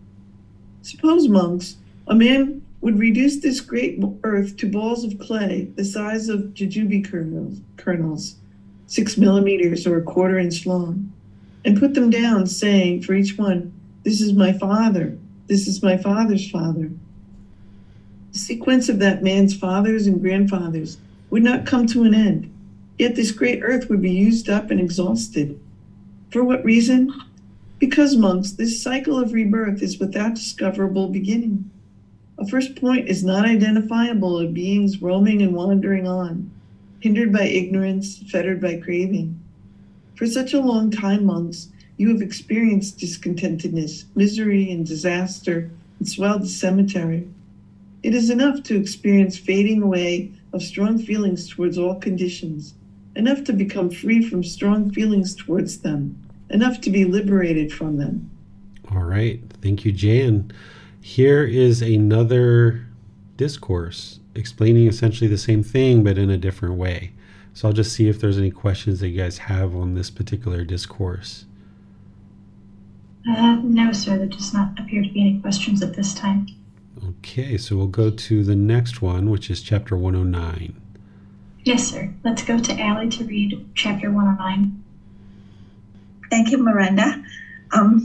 [0.83, 1.77] Suppose, monks,
[2.07, 7.05] a man would reduce this great earth to balls of clay the size of jujube
[7.77, 8.37] kernels,
[8.87, 11.13] six millimeters or a quarter inch long,
[11.65, 13.73] and put them down, saying for each one,
[14.05, 16.91] This is my father, this is my father's father.
[18.33, 20.99] The sequence of that man's fathers and grandfathers
[21.31, 22.55] would not come to an end,
[22.99, 25.59] yet this great earth would be used up and exhausted.
[26.37, 27.15] For what reason?
[27.79, 31.71] Because, monks, this cycle of rebirth is without discoverable beginning.
[32.37, 36.51] A first point is not identifiable of beings roaming and wandering on,
[37.01, 39.41] hindered by ignorance, fettered by craving.
[40.15, 46.43] For such a long time, monks, you have experienced discontentedness, misery, and disaster, and swelled
[46.43, 47.27] the cemetery.
[48.03, 52.75] It is enough to experience fading away of strong feelings towards all conditions,
[53.15, 58.31] enough to become free from strong feelings towards them, enough to be liberated from them.
[58.91, 59.41] All right.
[59.63, 60.53] Thank you, Jan.
[61.01, 62.87] Here is another
[63.37, 67.13] discourse explaining essentially the same thing, but in a different way.
[67.55, 70.65] So I'll just see if there's any questions that you guys have on this particular
[70.65, 71.47] discourse.
[73.29, 74.19] Uh, no, sir.
[74.19, 76.47] There does not appear to be any questions at this time.
[77.09, 80.81] Okay, so we'll go to the next one, which is chapter 109.
[81.65, 82.15] Yes, sir.
[82.25, 84.83] Let's go to Allie to read chapter 109.
[86.31, 87.23] Thank you, Miranda.
[87.73, 88.01] Um,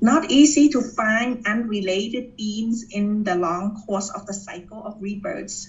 [0.00, 5.68] not easy to find unrelated beings in the long course of the cycle of rebirths.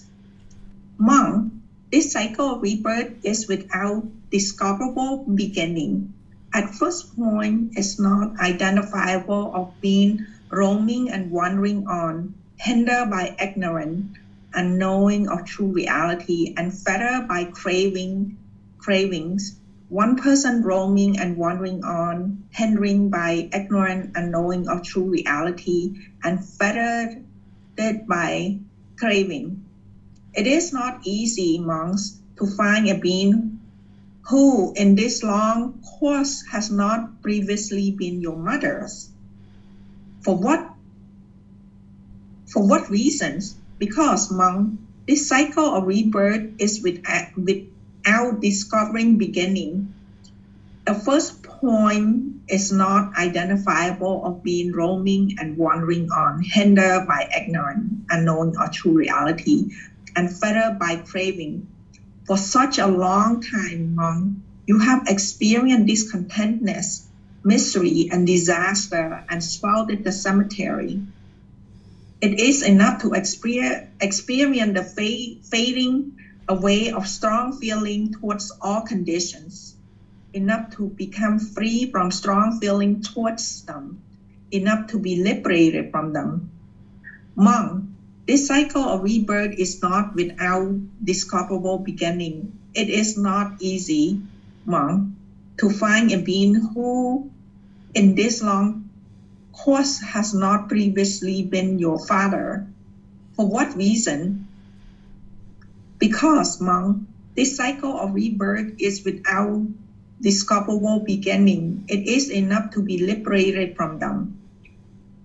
[0.98, 1.52] Monk,
[1.90, 6.14] this cycle of rebirth is without discoverable beginning.
[6.54, 14.16] At first point, it's not identifiable of being roaming and wandering on, hindered by ignorance,
[14.54, 18.36] unknowing of true reality, and fettered by craving,
[18.78, 19.54] cravings.
[19.90, 27.26] One person roaming and wandering on, hindering by ignorant unknowing of true reality, and fettered
[28.06, 28.58] by
[28.96, 29.64] craving.
[30.32, 33.58] It is not easy, monks, to find a being
[34.30, 39.10] who in this long course has not previously been your mothers.
[40.22, 40.70] For what?
[42.46, 43.56] For what reasons?
[43.78, 44.78] Because, monk,
[45.08, 47.34] this cycle of rebirth is without,
[48.04, 49.94] without discovering beginning.
[50.86, 57.92] The first point is not identifiable of being roaming and wandering on, hindered by ignorance,
[58.10, 59.66] unknown or true reality,
[60.16, 61.66] and fettered by craving.
[62.26, 64.36] For such a long time, monk,
[64.66, 67.02] you have experienced discontentness,
[67.44, 71.00] misery, and disaster, and swelled the cemetery.
[72.20, 76.12] It is enough to experience the fading
[76.50, 79.76] away of strong feeling towards all conditions,
[80.34, 84.02] enough to become free from strong feeling towards them,
[84.50, 86.50] enough to be liberated from them.
[87.36, 87.86] Monk,
[88.26, 90.74] this cycle of rebirth is not without
[91.04, 92.50] discoverable beginning.
[92.74, 94.20] It is not easy,
[94.66, 95.14] monk,
[95.58, 97.30] to find a being who,
[97.94, 98.90] in this long
[99.52, 102.66] course, has not previously been your father.
[103.38, 104.49] For what reason?
[106.00, 109.68] Because, monk, this cycle of rebirth is without
[110.20, 114.32] discoverable beginning, it is enough to be liberated from them.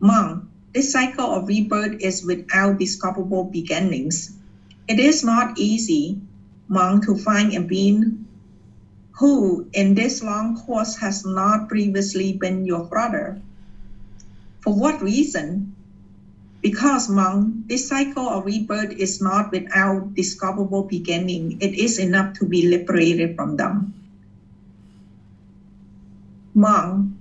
[0.02, 0.44] Monk,
[0.74, 4.32] this cycle of rebirth is without discoverable beginnings.
[4.88, 6.20] It is not easy,
[6.68, 8.28] monk, to find a being
[9.20, 13.40] who, in this long course, has not previously been your brother.
[14.60, 15.75] For what reason?
[16.62, 21.62] Because, monk, this cycle of rebirth is not without discoverable beginning.
[21.62, 23.94] It is enough to be liberated from them.
[26.56, 27.12] Monk,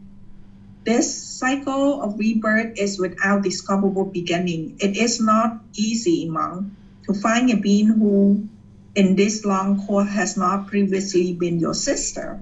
[0.85, 4.77] this cycle of rebirth is without discoverable beginning.
[4.79, 6.73] It is not easy, monk,
[7.07, 8.49] to find a being who,
[8.95, 12.41] in this long course, has not previously been your sister.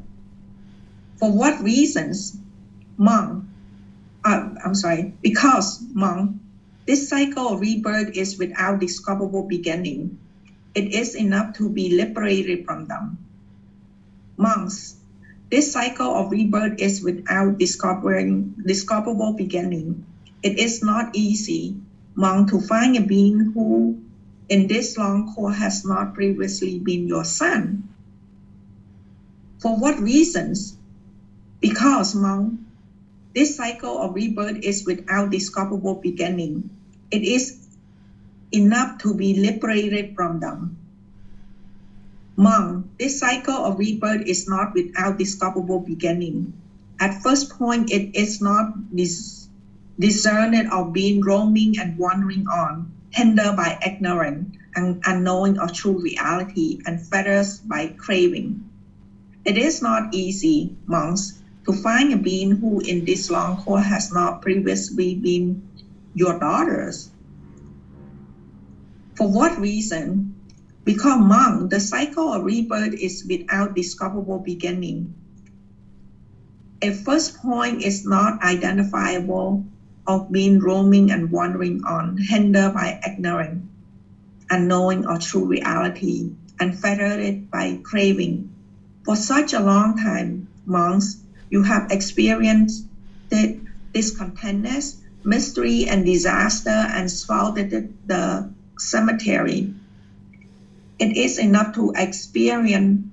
[1.17, 2.37] For what reasons?
[2.97, 3.45] Monk,
[4.25, 6.37] uh, I'm sorry, because, monk,
[6.87, 10.19] this cycle of rebirth is without discoverable beginning.
[10.75, 13.19] It is enough to be liberated from them.
[14.37, 14.97] Monks,
[15.51, 20.07] this cycle of rebirth is without discovering discoverable beginning.
[20.43, 21.77] It is not easy,
[22.15, 24.01] monk, to find a being who,
[24.49, 27.89] in this long course, has not previously been your son.
[29.61, 30.77] For what reasons?
[31.61, 32.59] Because, monk,
[33.35, 36.71] this cycle of rebirth is without discoverable beginning.
[37.11, 37.57] It is
[38.53, 40.77] enough to be liberated from them.
[42.37, 46.53] Monk, this cycle of rebirth is not without discoverable beginning.
[47.01, 49.49] At first point, it is not dis-
[49.99, 56.79] discerned of being roaming and wandering on, hindered by ignorance and unknowing of true reality,
[56.87, 58.65] and fettered by craving.
[59.45, 64.13] It is not easy, monks, to find a being who in this long course has
[64.13, 65.63] not previously been
[66.15, 67.11] your daughters.
[69.17, 70.35] For what reason?
[70.85, 75.15] Because monk, the cycle of rebirth is without discoverable beginning.
[76.83, 79.65] A first point is not identifiable
[80.07, 83.63] of being roaming and wandering on, hindered by ignorance,
[84.51, 88.51] unknowing of true reality, and fettered by craving.
[89.05, 91.23] For such a long time, monks,
[91.53, 92.87] you have experienced
[93.29, 93.61] the
[93.93, 97.69] discontentness, mystery, and disaster, and swallowed
[98.07, 99.75] the cemetery.
[100.99, 103.07] It is enough to experience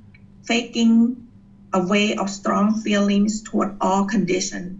[0.43, 1.27] faking
[1.73, 4.79] away of strong feelings toward all conditions,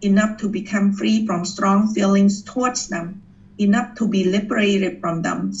[0.00, 3.20] enough to become free from strong feelings towards them,
[3.58, 5.52] enough to be liberated from them.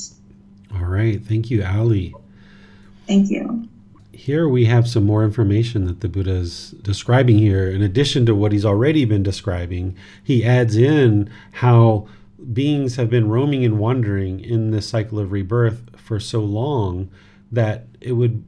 [0.74, 1.22] All right.
[1.22, 2.14] Thank you, Ali.
[3.06, 3.68] Thank you
[4.16, 7.70] here we have some more information that the Buddha is describing here.
[7.70, 12.08] In addition to what he's already been describing, he adds in how
[12.52, 17.10] beings have been roaming and wandering in this cycle of rebirth for so long
[17.52, 18.42] that it would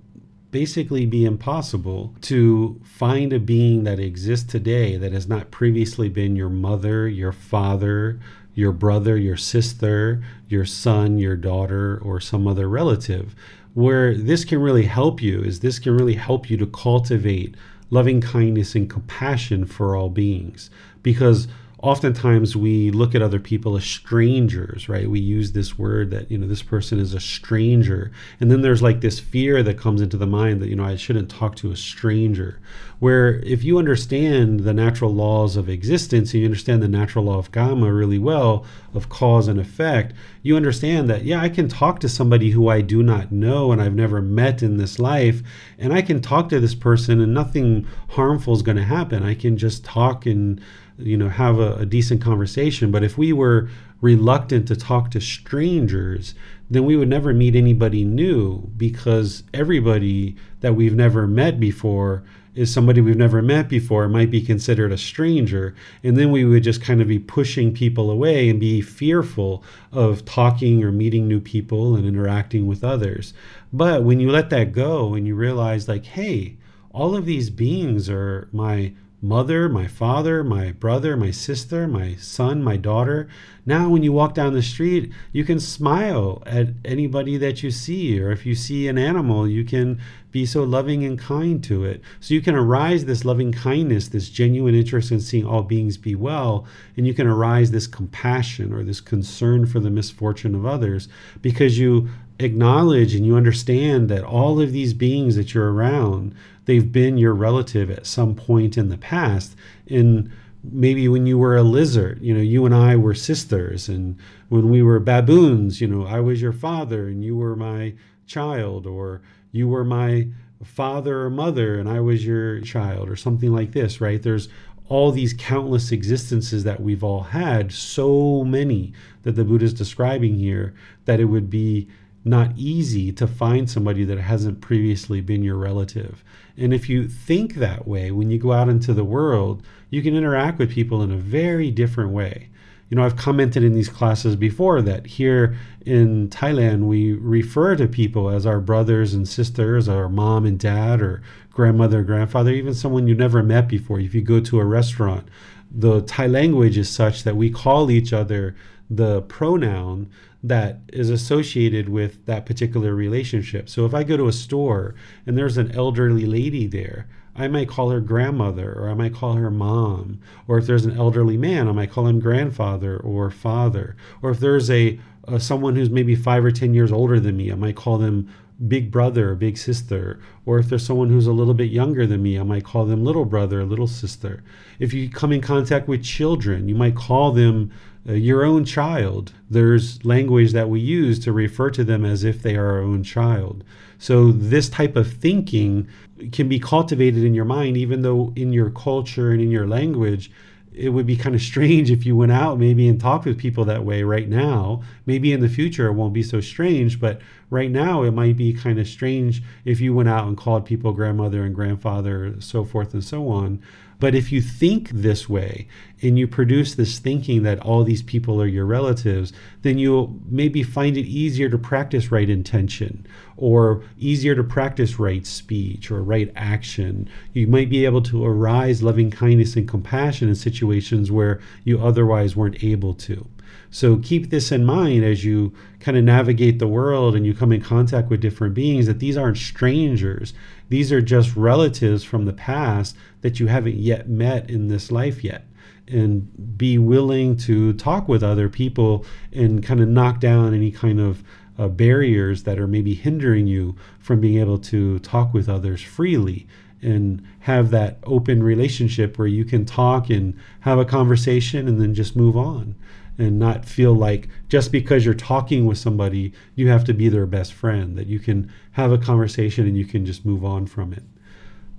[0.50, 6.34] basically be impossible to find a being that exists today that has not previously been
[6.34, 8.18] your mother, your father,
[8.54, 13.34] your brother, your sister, your son, your daughter, or some other relative
[13.78, 17.54] where this can really help you is this can really help you to cultivate
[17.90, 20.68] loving kindness and compassion for all beings.
[21.04, 21.46] Because
[21.82, 25.08] oftentimes we look at other people as strangers right?
[25.08, 28.10] We use this word that you know this person is a stranger.
[28.40, 30.96] And then there's like this fear that comes into the mind that you know i
[30.96, 32.60] shouldn't talk to a stranger.
[32.98, 37.38] Where if you understand the natural laws of existence and you understand the natural law
[37.38, 42.00] of karma really well of cause and effect you understand that yeah i can talk
[42.00, 45.42] to somebody who i do not know and i've never met in this life
[45.78, 49.22] and i can talk to this person and nothing harmful is going to happen.
[49.22, 50.60] I can just talk and
[50.98, 53.68] you know have a, a decent conversation but if we were
[54.00, 56.34] reluctant to talk to strangers
[56.70, 62.22] then we would never meet anybody new because everybody that we've never met before
[62.54, 66.62] is somebody we've never met before might be considered a stranger and then we would
[66.62, 69.62] just kind of be pushing people away and be fearful
[69.92, 73.32] of talking or meeting new people and interacting with others.
[73.72, 76.56] But when you let that go and you realize like hey
[76.90, 82.62] all of these beings are my mother, my father, my brother, my sister, my son,
[82.62, 83.28] my daughter.
[83.66, 88.20] Now, when you walk down the street, you can smile at anybody that you see,
[88.20, 90.00] or if you see an animal, you can
[90.30, 92.00] be so loving and kind to it.
[92.20, 96.14] So you can arise this loving kindness, this genuine interest in seeing all beings be
[96.14, 96.66] well,
[96.96, 101.08] and you can arise this compassion or this concern for the misfortune of others
[101.42, 102.08] because you
[102.38, 106.34] acknowledge and you understand that all of these beings that you're around
[106.68, 110.30] they've been your relative at some point in the past in
[110.62, 114.16] maybe when you were a lizard you know you and i were sisters and
[114.48, 117.92] when we were baboons you know i was your father and you were my
[118.26, 119.20] child or
[119.50, 120.28] you were my
[120.64, 124.22] father or mother and I was your child or something like this, right?
[124.22, 124.48] There's
[124.88, 128.92] all these countless existences that we've all had, so many
[129.22, 130.74] that the Buddha is describing here,
[131.04, 131.88] that it would be
[132.28, 136.22] not easy to find somebody that hasn't previously been your relative.
[136.56, 140.16] And if you think that way, when you go out into the world, you can
[140.16, 142.48] interact with people in a very different way.
[142.88, 147.86] You know, I've commented in these classes before that here in Thailand, we refer to
[147.86, 153.06] people as our brothers and sisters, our mom and dad, or grandmother, grandfather, even someone
[153.06, 154.00] you never met before.
[154.00, 155.28] If you go to a restaurant,
[155.70, 158.56] the Thai language is such that we call each other
[158.90, 160.10] the pronoun
[160.42, 163.68] that is associated with that particular relationship.
[163.68, 164.94] So if I go to a store
[165.26, 169.34] and there's an elderly lady there, I might call her grandmother or I might call
[169.34, 170.20] her mom.
[170.46, 173.96] Or if there's an elderly man, I might call him grandfather or father.
[174.22, 177.52] Or if there's a, a someone who's maybe five or 10 years older than me,
[177.52, 178.28] I might call them
[178.66, 180.18] big brother or big sister.
[180.46, 183.04] Or if there's someone who's a little bit younger than me, I might call them
[183.04, 184.42] little brother or little sister.
[184.80, 187.70] If you come in contact with children, you might call them
[188.08, 189.32] Uh, your own child.
[189.50, 193.02] There's language that we use to refer to them as if they are our own
[193.02, 193.64] child.
[193.98, 195.88] So, this type of thinking
[196.32, 200.30] can be cultivated in your mind, even though in your culture and in your language,
[200.72, 203.64] it would be kind of strange if you went out maybe and talked with people
[203.64, 204.82] that way right now.
[205.06, 207.20] Maybe in the future it won't be so strange, but
[207.50, 210.92] right now it might be kind of strange if you went out and called people
[210.92, 213.60] grandmother and grandfather, so forth and so on.
[214.00, 215.66] But if you think this way
[216.02, 220.62] and you produce this thinking that all these people are your relatives, then you'll maybe
[220.62, 223.06] find it easier to practice right intention
[223.36, 227.08] or easier to practice right speech or right action.
[227.32, 232.36] You might be able to arise loving kindness and compassion in situations where you otherwise
[232.36, 233.26] weren't able to.
[233.70, 237.52] So keep this in mind as you kind of navigate the world and you come
[237.52, 240.32] in contact with different beings that these aren't strangers.
[240.68, 245.24] These are just relatives from the past that you haven't yet met in this life
[245.24, 245.44] yet.
[245.86, 251.00] And be willing to talk with other people and kind of knock down any kind
[251.00, 251.24] of
[251.58, 256.46] uh, barriers that are maybe hindering you from being able to talk with others freely
[256.82, 261.94] and have that open relationship where you can talk and have a conversation and then
[261.94, 262.74] just move on
[263.18, 267.26] and not feel like just because you're talking with somebody, you have to be their
[267.26, 270.92] best friend, that you can have a conversation and you can just move on from
[270.92, 271.02] it.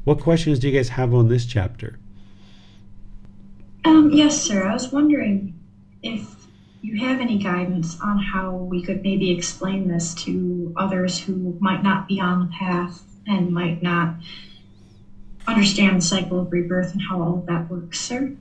[0.04, 1.98] What questions do you guys have on this chapter?
[3.86, 4.68] Um, yes, sir.
[4.68, 5.58] I was wondering
[6.04, 6.36] if
[6.82, 11.84] you have any guidance on how we could maybe explain this to others who might
[11.84, 14.16] not be on the path and might not
[15.48, 18.36] understand the cycle of rebirth and how all of that works, sir.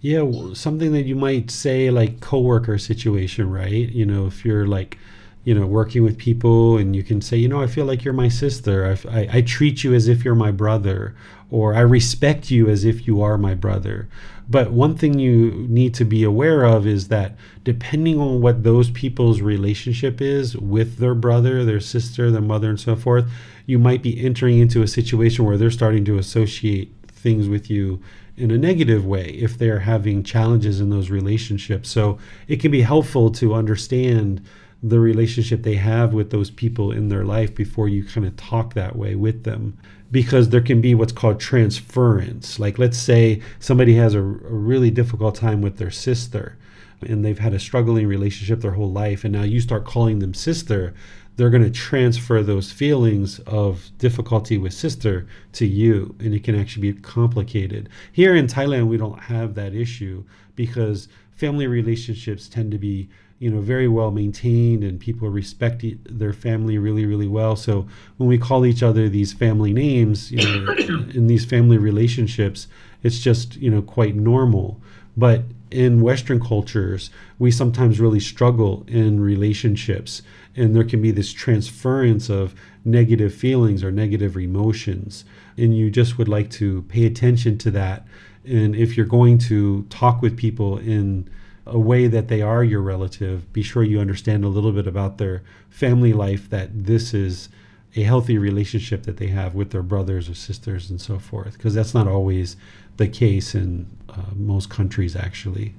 [0.00, 3.88] Yeah, something that you might say like coworker situation, right?
[3.90, 4.98] You know, if you're like,
[5.44, 8.12] you know, working with people and you can say, you know, I feel like you're
[8.12, 8.98] my sister.
[9.06, 11.14] I, I, I treat you as if you're my brother,
[11.50, 14.08] or I respect you as if you are my brother.
[14.48, 18.90] But one thing you need to be aware of is that depending on what those
[18.90, 23.28] people's relationship is with their brother, their sister, their mother, and so forth,
[23.66, 28.00] you might be entering into a situation where they're starting to associate things with you
[28.36, 31.88] in a negative way if they're having challenges in those relationships.
[31.88, 32.18] So
[32.48, 34.44] it can be helpful to understand
[34.82, 38.74] the relationship they have with those people in their life before you kind of talk
[38.74, 39.76] that way with them
[40.10, 44.90] because there can be what's called transference like let's say somebody has a, a really
[44.90, 46.56] difficult time with their sister
[47.00, 50.34] and they've had a struggling relationship their whole life and now you start calling them
[50.34, 50.94] sister
[51.36, 56.58] they're going to transfer those feelings of difficulty with sister to you and it can
[56.58, 57.88] actually be complicated.
[58.12, 63.08] Here in thailand we don't have that issue because family relationships tend to be
[63.38, 67.54] you know very well maintained and people respect their family really really well.
[67.54, 67.86] So
[68.16, 70.72] when we call each other these family names you know
[71.14, 72.66] in these family relationships
[73.02, 74.80] it's just you know quite normal.
[75.18, 80.22] But in western cultures we sometimes really struggle in relationships
[80.54, 85.24] and there can be this transference of negative feelings or negative emotions
[85.58, 88.06] and you just would like to pay attention to that.
[88.44, 91.28] And if you're going to talk with people in
[91.66, 95.18] a way that they are your relative be sure you understand a little bit about
[95.18, 97.48] their family life that this is
[97.96, 101.74] a healthy relationship that they have with their brothers or sisters and so forth because
[101.74, 102.56] that's not always
[102.98, 103.84] the case in
[104.16, 105.74] uh, most countries actually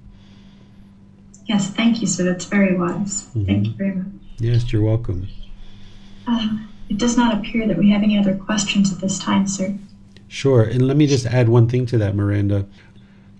[1.45, 3.45] yes thank you sir that's very wise mm-hmm.
[3.45, 4.07] thank you very much
[4.39, 5.27] Yes, you're welcome.
[6.27, 6.59] Uh,
[6.89, 9.76] it does not appear that we have any other questions at this time, sir.
[10.27, 10.61] Sure.
[10.61, 12.68] And let me just add one thing to that, Miranda.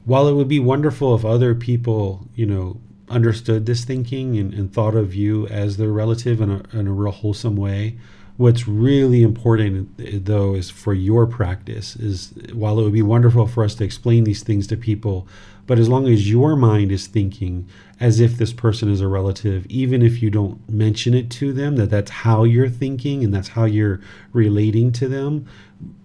[0.06, 2.80] While it would be wonderful if other people, you know,
[3.10, 6.92] understood this thinking and, and thought of you as their relative in a, in a
[6.92, 7.98] real wholesome way,
[8.38, 11.96] What's really important, though, is for your practice.
[11.96, 15.28] Is while it would be wonderful for us to explain these things to people,
[15.66, 17.68] but as long as your mind is thinking
[18.00, 21.76] as if this person is a relative, even if you don't mention it to them,
[21.76, 24.00] that that's how you're thinking and that's how you're
[24.34, 25.48] relating to them,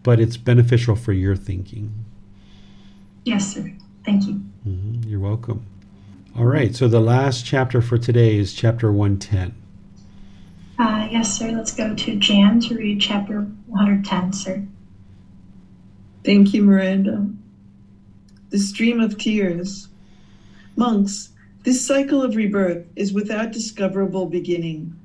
[0.02, 1.92] but it's beneficial for your thinking.
[3.24, 3.72] Yes, sir.
[4.04, 4.42] Thank you.
[4.66, 5.08] Mm-hmm.
[5.08, 5.64] You're welcome.
[6.36, 6.74] All right.
[6.74, 9.61] So the last chapter for today is chapter 110.
[10.78, 11.50] Uh, yes, sir.
[11.50, 14.66] Let's go to Jan to read chapter 110, sir.
[16.24, 17.28] Thank you, Miranda.
[18.50, 19.88] The stream of tears.
[20.76, 21.30] Monks,
[21.64, 24.96] this cycle of rebirth is without discoverable beginning.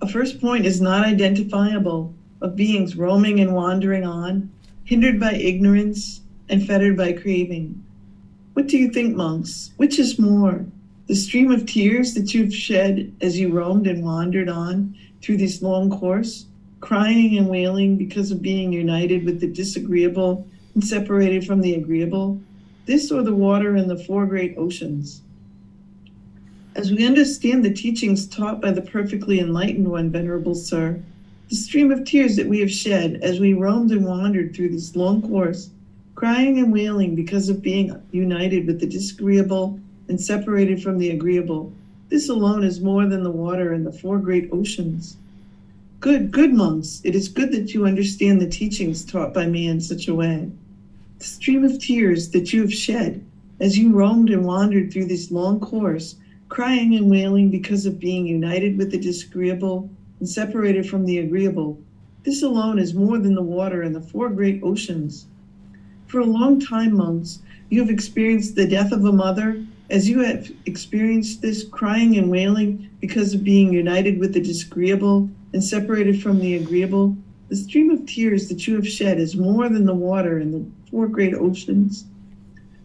[0.00, 4.50] A first point is not identifiable of beings roaming and wandering on,
[4.84, 7.84] hindered by ignorance and fettered by craving.
[8.54, 9.72] What do you think, monks?
[9.76, 10.64] Which is more?
[11.06, 15.62] The stream of tears that you've shed as you roamed and wandered on through this
[15.62, 16.46] long course,
[16.80, 22.40] crying and wailing because of being united with the disagreeable and separated from the agreeable?
[22.86, 25.22] This or the water in the four great oceans?
[26.74, 31.02] As we understand the teachings taught by the perfectly enlightened one, Venerable Sir,
[31.48, 34.94] the stream of tears that we have shed as we roamed and wandered through this
[34.94, 35.70] long course,
[36.14, 41.72] crying and wailing because of being united with the disagreeable and separated from the agreeable,
[42.10, 45.16] this alone is more than the water in the four great oceans.
[46.00, 49.80] Good, good monks, it is good that you understand the teachings taught by me in
[49.80, 50.50] such a way.
[51.18, 53.24] The stream of tears that you have shed
[53.60, 56.16] as you roamed and wandered through this long course
[56.48, 59.88] crying and wailing because of being united with the disagreeable
[60.18, 61.78] and separated from the agreeable.
[62.24, 65.26] This alone is more than the water in the four great oceans.
[66.08, 67.38] For a long time, monks,
[67.68, 72.30] you have experienced the death of a mother, as you have experienced this crying and
[72.30, 77.16] wailing because of being united with the disagreeable and separated from the agreeable.
[77.48, 80.64] The stream of tears that you have shed is more than the water in the
[80.90, 82.04] four great oceans.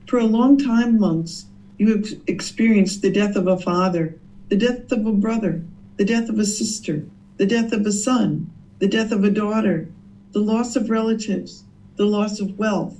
[0.07, 1.45] For a long time, monks,
[1.77, 4.18] you have experienced the death of a father,
[4.49, 5.64] the death of a brother,
[5.98, 7.06] the death of a sister,
[7.38, 8.49] the death of a son,
[8.80, 9.88] the death of a daughter,
[10.32, 11.65] the loss of relatives,
[11.98, 12.99] the loss of wealth,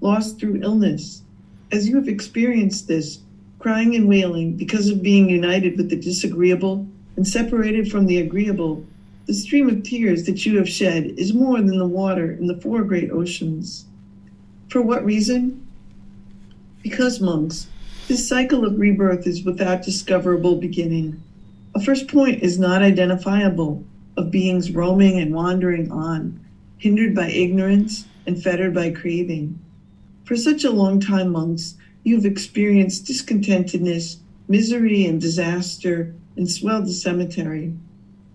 [0.00, 1.22] loss through illness.
[1.70, 3.20] As you have experienced this,
[3.62, 6.84] crying and wailing because of being united with the disagreeable
[7.14, 8.84] and separated from the agreeable,
[9.26, 12.60] the stream of tears that you have shed is more than the water in the
[12.60, 13.84] four great oceans.
[14.68, 15.64] For what reason?
[16.82, 17.68] Because, monks,
[18.08, 21.22] this cycle of rebirth is without discoverable beginning.
[21.76, 23.84] A first point is not identifiable
[24.16, 26.40] of beings roaming and wandering on,
[26.78, 29.56] hindered by ignorance and fettered by craving.
[30.24, 34.16] For such a long time, monks, you have experienced discontentedness,
[34.48, 37.74] misery, and disaster, and swelled the cemetery.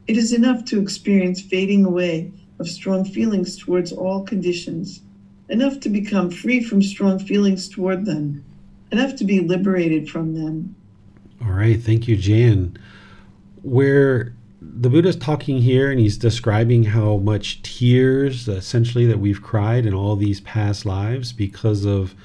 [0.07, 5.01] It is enough to experience fading away of strong feelings towards all conditions,
[5.49, 8.43] enough to become free from strong feelings toward them
[8.91, 10.75] enough to be liberated from them.
[11.41, 12.77] All right, thank you, Jan.
[13.61, 19.85] Where the Buddha's talking here and he's describing how much tears essentially that we've cried
[19.85, 22.15] in all these past lives because of,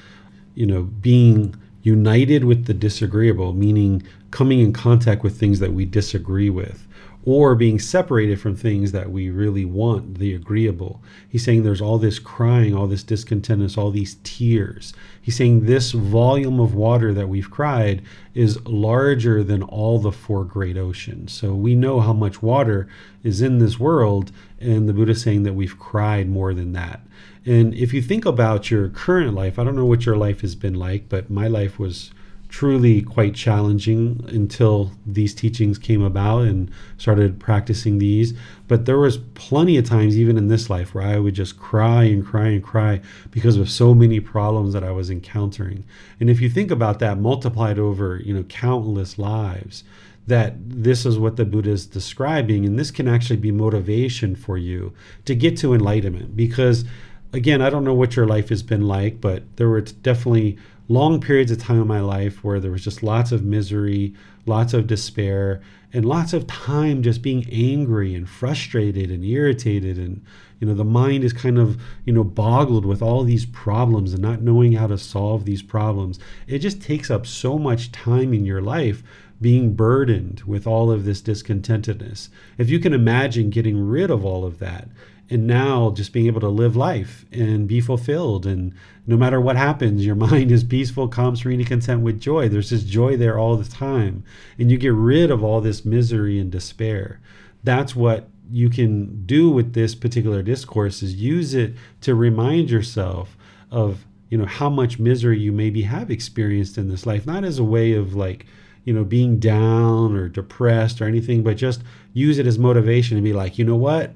[0.55, 5.85] you know, being united with the disagreeable, meaning coming in contact with things that we
[5.85, 6.87] disagree with
[7.25, 11.01] or being separated from things that we really want, the agreeable.
[11.29, 14.93] He's saying there's all this crying, all this discontentness, all these tears.
[15.21, 18.03] He's saying this volume of water that we've cried
[18.35, 21.33] is larger than all the four great oceans.
[21.33, 22.89] So we know how much water
[23.23, 27.03] is in this world, and the Buddha's saying that we've cried more than that.
[27.45, 30.55] And if you think about your current life, I don't know what your life has
[30.55, 32.13] been like, but my life was
[32.53, 38.35] truly quite challenging until these teachings came about and started practicing these
[38.69, 42.05] but there was plenty of times even in this life where i would just cry
[42.05, 43.01] and cry and cry
[43.31, 45.83] because of so many problems that i was encountering
[46.21, 49.83] and if you think about that multiplied over you know countless lives
[50.27, 54.57] that this is what the Buddha is describing, and this can actually be motivation for
[54.57, 54.93] you
[55.25, 56.37] to get to enlightenment.
[56.37, 56.85] Because,
[57.33, 61.21] again, I don't know what your life has been like, but there were definitely long
[61.21, 64.15] periods of time in my life where there was just lots of misery,
[64.47, 65.61] lots of despair,
[65.93, 69.99] and lots of time just being angry and frustrated and irritated.
[69.99, 70.25] And
[70.61, 74.23] you know the mind is kind of you know boggled with all these problems and
[74.23, 76.19] not knowing how to solve these problems.
[76.47, 79.03] It just takes up so much time in your life
[79.41, 82.29] being burdened with all of this discontentedness.
[82.59, 84.89] If you can imagine getting rid of all of that
[85.33, 88.45] and now just being able to live life and be fulfilled.
[88.45, 88.75] And
[89.07, 92.49] no matter what happens your mind is peaceful calm serene and content with joy.
[92.49, 94.25] There's this joy there all the time.
[94.59, 97.21] And you get rid of all this misery and despair.
[97.65, 103.37] That's what you can do with this particular discourse is use it to remind yourself
[103.71, 107.27] of you know how much misery you maybe have experienced in this life.
[107.27, 108.47] Not as a way of like
[108.85, 111.83] you know being down or depressed or anything but just
[112.13, 114.13] use it as motivation and be like you know what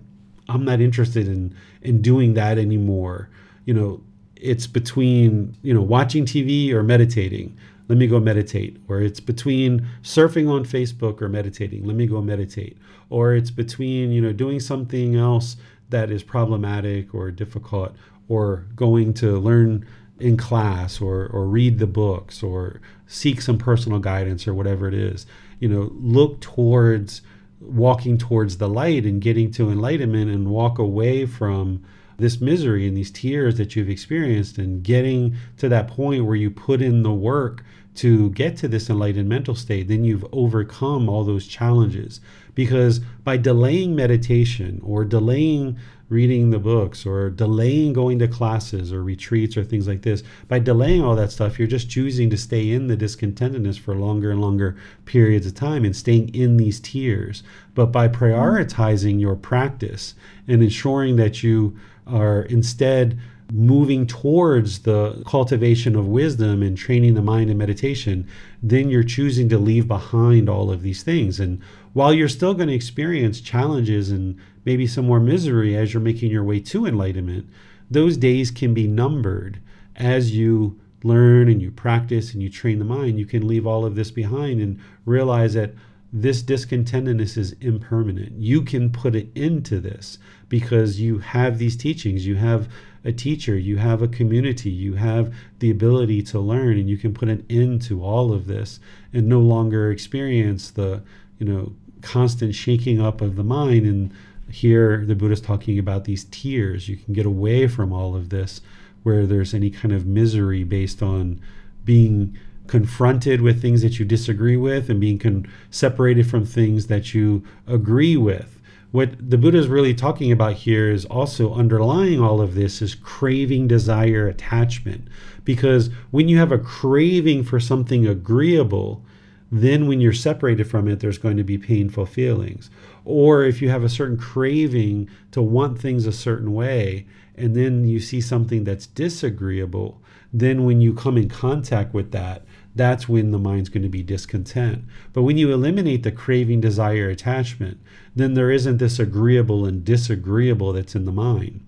[0.48, 3.28] i'm not interested in in doing that anymore.
[3.64, 4.00] You know
[4.36, 7.56] it's between you know watching tv or meditating.
[7.88, 8.76] Let me go meditate.
[8.88, 11.84] Or it's between surfing on facebook or meditating.
[11.84, 12.76] Let me go meditate.
[13.10, 15.56] Or it's between you know doing something else
[15.90, 17.94] that is problematic or difficult.
[18.28, 19.86] Or going to learn
[20.18, 24.94] in class or or read the books or seek some personal guidance or whatever it
[24.94, 25.26] is.
[25.60, 27.22] You know look towards
[27.66, 31.84] walking towards the light and getting to enlightenment and walk away from
[32.18, 36.50] this misery and these tears that you've experienced and getting to that point where you
[36.50, 37.62] put in the work
[37.96, 42.20] to get to this enlightened mental state, then you've overcome all those challenges.
[42.54, 45.78] Because by delaying meditation or delaying
[46.08, 50.58] reading the books or delaying going to classes or retreats or things like this, by
[50.58, 54.40] delaying all that stuff, you're just choosing to stay in the discontentedness for longer and
[54.40, 57.42] longer periods of time and staying in these tears.
[57.74, 60.14] But by prioritizing your practice
[60.46, 61.76] and ensuring that you
[62.06, 63.18] are instead
[63.52, 68.26] moving towards the cultivation of wisdom and training the mind in meditation,
[68.62, 71.38] then you're choosing to leave behind all of these things.
[71.38, 71.60] And
[71.96, 76.30] while you're still going to experience challenges and maybe some more misery as you're making
[76.30, 77.48] your way to enlightenment,
[77.90, 79.58] those days can be numbered
[79.94, 83.18] as you learn and you practice and you train the mind.
[83.18, 85.72] You can leave all of this behind and realize that
[86.12, 88.32] this discontentedness is impermanent.
[88.32, 90.18] You can put it into this
[90.50, 92.26] because you have these teachings.
[92.26, 92.68] You have
[93.06, 97.14] a teacher, you have a community, you have the ability to learn, and you can
[97.14, 98.80] put an end to all of this
[99.14, 101.02] and no longer experience the,
[101.38, 101.72] you know,
[102.06, 103.86] constant shaking up of the mind.
[103.86, 104.12] And
[104.50, 106.88] here the Buddha's talking about these tears.
[106.88, 108.60] You can get away from all of this
[109.02, 111.40] where there's any kind of misery based on
[111.84, 117.14] being confronted with things that you disagree with and being con- separated from things that
[117.14, 118.56] you agree with
[118.96, 122.94] what the Buddha is really talking about here is also underlying all of this is
[122.94, 125.06] craving, desire, attachment.
[125.44, 129.04] Because when you have a craving for something agreeable,
[129.50, 132.70] then when you're separated from it, there's going to be painful feelings.
[133.04, 137.06] Or if you have a certain craving to want things a certain way,
[137.36, 140.00] and then you see something that's disagreeable,
[140.32, 142.44] then when you come in contact with that,
[142.74, 144.84] that's when the mind's going to be discontent.
[145.12, 147.78] But when you eliminate the craving, desire, attachment,
[148.14, 151.60] then there isn't this agreeable and disagreeable that's in the mind.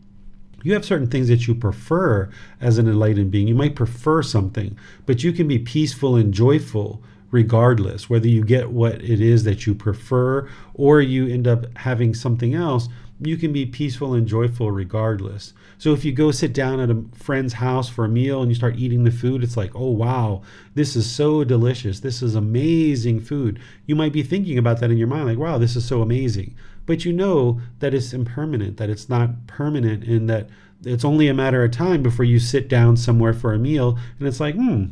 [0.63, 2.29] You have certain things that you prefer
[2.61, 3.47] as an enlightened being.
[3.47, 4.77] You might prefer something,
[5.07, 9.67] but you can be peaceful and joyful regardless, whether you get what it is that
[9.67, 12.89] you prefer or you end up having something else
[13.21, 15.53] you can be peaceful and joyful regardless.
[15.77, 18.55] So if you go sit down at a friend's house for a meal and you
[18.55, 20.43] start eating the food, it's like, oh wow,
[20.75, 22.01] this is so delicious.
[22.01, 23.59] This is amazing food.
[23.87, 26.55] You might be thinking about that in your mind, like, wow, this is so amazing.
[26.87, 30.49] But you know that it's impermanent, that it's not permanent, and that
[30.85, 34.29] it's only a matter of time before you sit down somewhere for a meal and
[34.29, 34.87] it's like, hmm,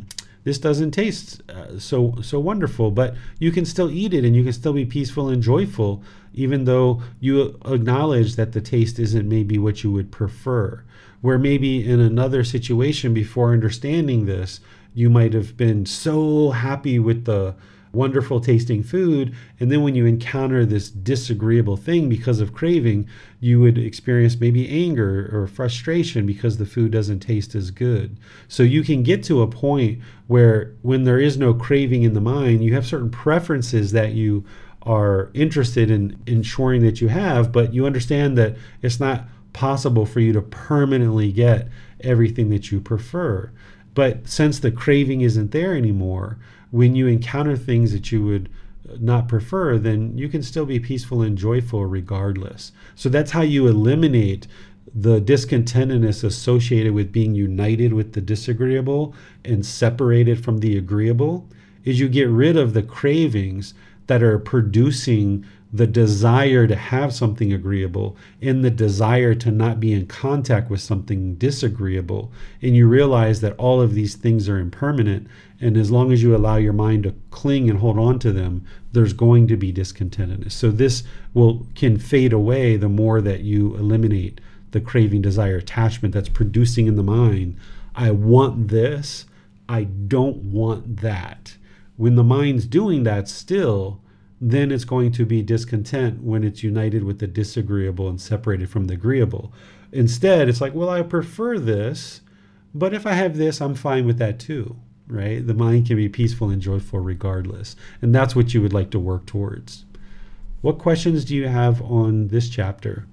[0.46, 4.44] this doesn't taste uh, so so wonderful but you can still eat it and you
[4.44, 6.02] can still be peaceful and joyful
[6.36, 10.84] even though you acknowledge that the taste isn't maybe what you would prefer.
[11.22, 14.60] Where maybe in another situation before understanding this
[14.94, 17.54] you might have been so happy with the
[17.96, 19.34] wonderful tasting food.
[19.58, 23.08] And then when you encounter this disagreeable thing because of craving,
[23.40, 28.18] you would experience maybe anger or frustration because the food doesn't taste as good.
[28.46, 32.20] So you can get to a point where when there is no craving in the
[32.20, 34.44] mind, you have certain preferences that you
[34.82, 40.20] are interested in ensuring that you have, but you understand that it's not possible for
[40.20, 41.68] you to permanently get
[42.02, 43.50] everything that you prefer.
[43.94, 46.38] But since the craving isn't there anymore,
[46.76, 48.50] when you encounter things that you would
[48.88, 52.70] uh, not prefer, then you can still be peaceful and joyful regardless.
[52.94, 54.46] So that's how you eliminate
[54.94, 61.48] the discontentedness associated with being united with the disagreeable and separated from the agreeable
[61.84, 63.72] is you get rid of the cravings
[64.06, 65.44] that are producing
[65.76, 70.80] the desire to have something agreeable and the desire to not be in contact with
[70.80, 72.32] something disagreeable.
[72.62, 75.26] And you realize that all of these things are impermanent.
[75.60, 78.64] And as long as you allow your mind to cling and hold on to them,
[78.92, 80.52] there's going to be discontentedness.
[80.52, 81.02] So this
[81.34, 84.40] will can fade away the more that you eliminate
[84.70, 87.56] the craving, desire, attachment that's producing in the mind.
[87.94, 89.26] I want this.
[89.68, 91.56] I don't want that.
[91.96, 94.00] When the mind's doing that still,
[94.40, 98.86] then it's going to be discontent when it's united with the disagreeable and separated from
[98.86, 99.52] the agreeable.
[99.92, 102.20] Instead, it's like, well, I prefer this,
[102.74, 104.76] but if I have this, I'm fine with that too,
[105.06, 105.46] right?
[105.46, 107.76] The mind can be peaceful and joyful regardless.
[108.02, 109.84] And that's what you would like to work towards.
[110.60, 113.06] What questions do you have on this chapter?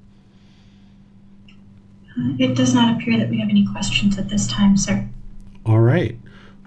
[2.37, 5.07] It does not appear that we have any questions at this time, sir.
[5.65, 6.17] All right.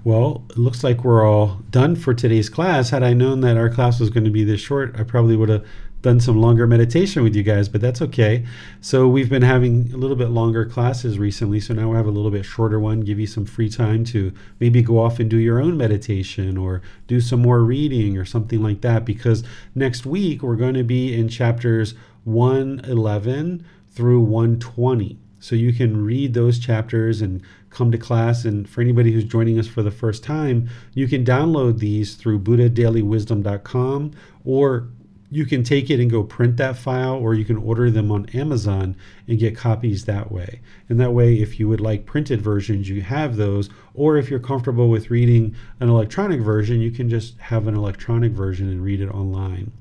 [0.07, 2.91] Well, it looks like we're all done for today's class.
[2.91, 5.49] Had I known that our class was going to be this short, I probably would
[5.49, 5.67] have
[6.01, 8.47] done some longer meditation with you guys, but that's okay.
[8.81, 12.13] So we've been having a little bit longer classes recently, so now we have a
[12.13, 15.39] little bit shorter one, give you some free time to maybe go off and do
[15.39, 19.43] your own meditation or do some more reading or something like that because
[19.75, 25.19] next week we're going to be in chapters 111 through 120.
[25.41, 28.45] So you can read those chapters and come to class.
[28.45, 32.41] And for anybody who's joining us for the first time, you can download these through
[32.41, 34.13] buddhadailywisdom.com
[34.45, 34.89] or
[35.31, 38.27] you can take it and go print that file or you can order them on
[38.31, 38.97] Amazon
[39.27, 40.61] and get copies that way.
[40.89, 43.69] And that way, if you would like printed versions, you have those.
[43.95, 48.33] Or if you're comfortable with reading an electronic version, you can just have an electronic
[48.33, 49.73] version and read it online.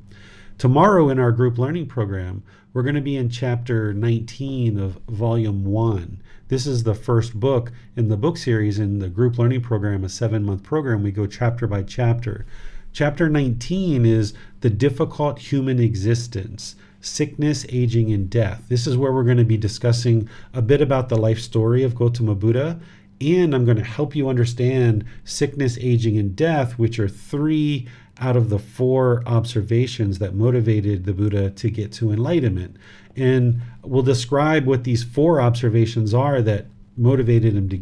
[0.58, 2.44] Tomorrow in our group learning program,
[2.76, 6.22] we're going to be in chapter 19 of volume 1.
[6.50, 10.10] This is the first book in the book series in the group learning program, a
[10.10, 11.02] seven month program.
[11.02, 12.46] We go chapter by chapter.
[12.92, 18.64] Chapter 19 is the difficult human existence sickness, aging, and death.
[18.68, 21.96] This is where we're going to be discussing a bit about the life story of
[21.96, 22.80] Gautama Buddha,
[23.22, 27.88] and I'm going to help you understand sickness, aging, and death, which are three
[28.20, 32.78] out of the four observations that motivated the Buddha to get to enlightenment.
[33.16, 36.68] And we'll describe what these four observations are that
[36.98, 37.80] motivated him to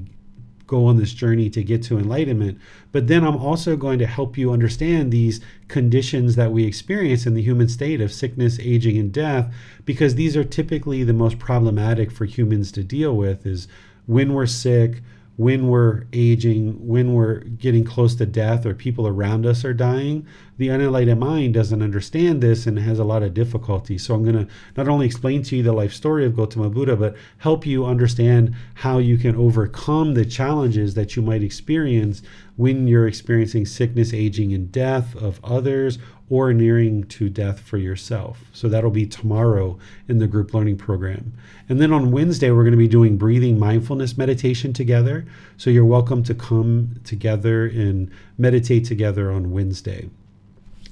[0.66, 2.60] go on this journey to get to enlightenment.
[2.92, 7.36] But then I'm also going to help you understand these conditions that we experience in
[7.36, 9.54] the human state of sickness, aging, and death,
[9.86, 13.68] because these are typically the most problematic for humans to deal with is
[14.06, 15.02] when we're sick,
[15.38, 20.28] when we're aging, when we're getting close to death or people around us are dying,
[20.58, 23.98] the unenlightened mind doesn't understand this and has a lot of difficulty.
[23.98, 26.96] So I'm going to not only explain to you the life story of Gautama Buddha,
[26.96, 32.22] but help you understand how you can overcome the challenges that you might experience
[32.56, 35.98] when you're experiencing sickness, aging, and death of others
[36.30, 38.44] or nearing to death for yourself.
[38.54, 39.78] So that'll be tomorrow
[40.08, 41.34] in the group learning program.
[41.68, 45.26] And then on Wednesday, we're going to be doing breathing mindfulness meditation together.
[45.58, 50.10] So you're welcome to come together and meditate together on Wednesday.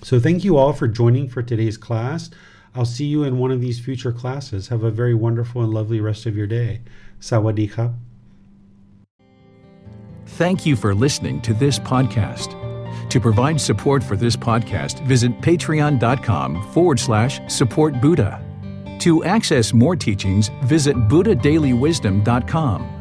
[0.02, 2.30] So thank you all for joining for today's class.
[2.73, 4.69] I'll see you in one of these future classes.
[4.69, 6.82] Have a very wonderful and lovely rest of your day.
[7.19, 7.94] Sawadee
[10.26, 12.57] Thank you for listening to this podcast.
[13.10, 18.41] To provide support for this podcast, visit patreon.com forward slash support Buddha.
[18.99, 23.01] To access more teachings, visit buddhadailywisdom.com.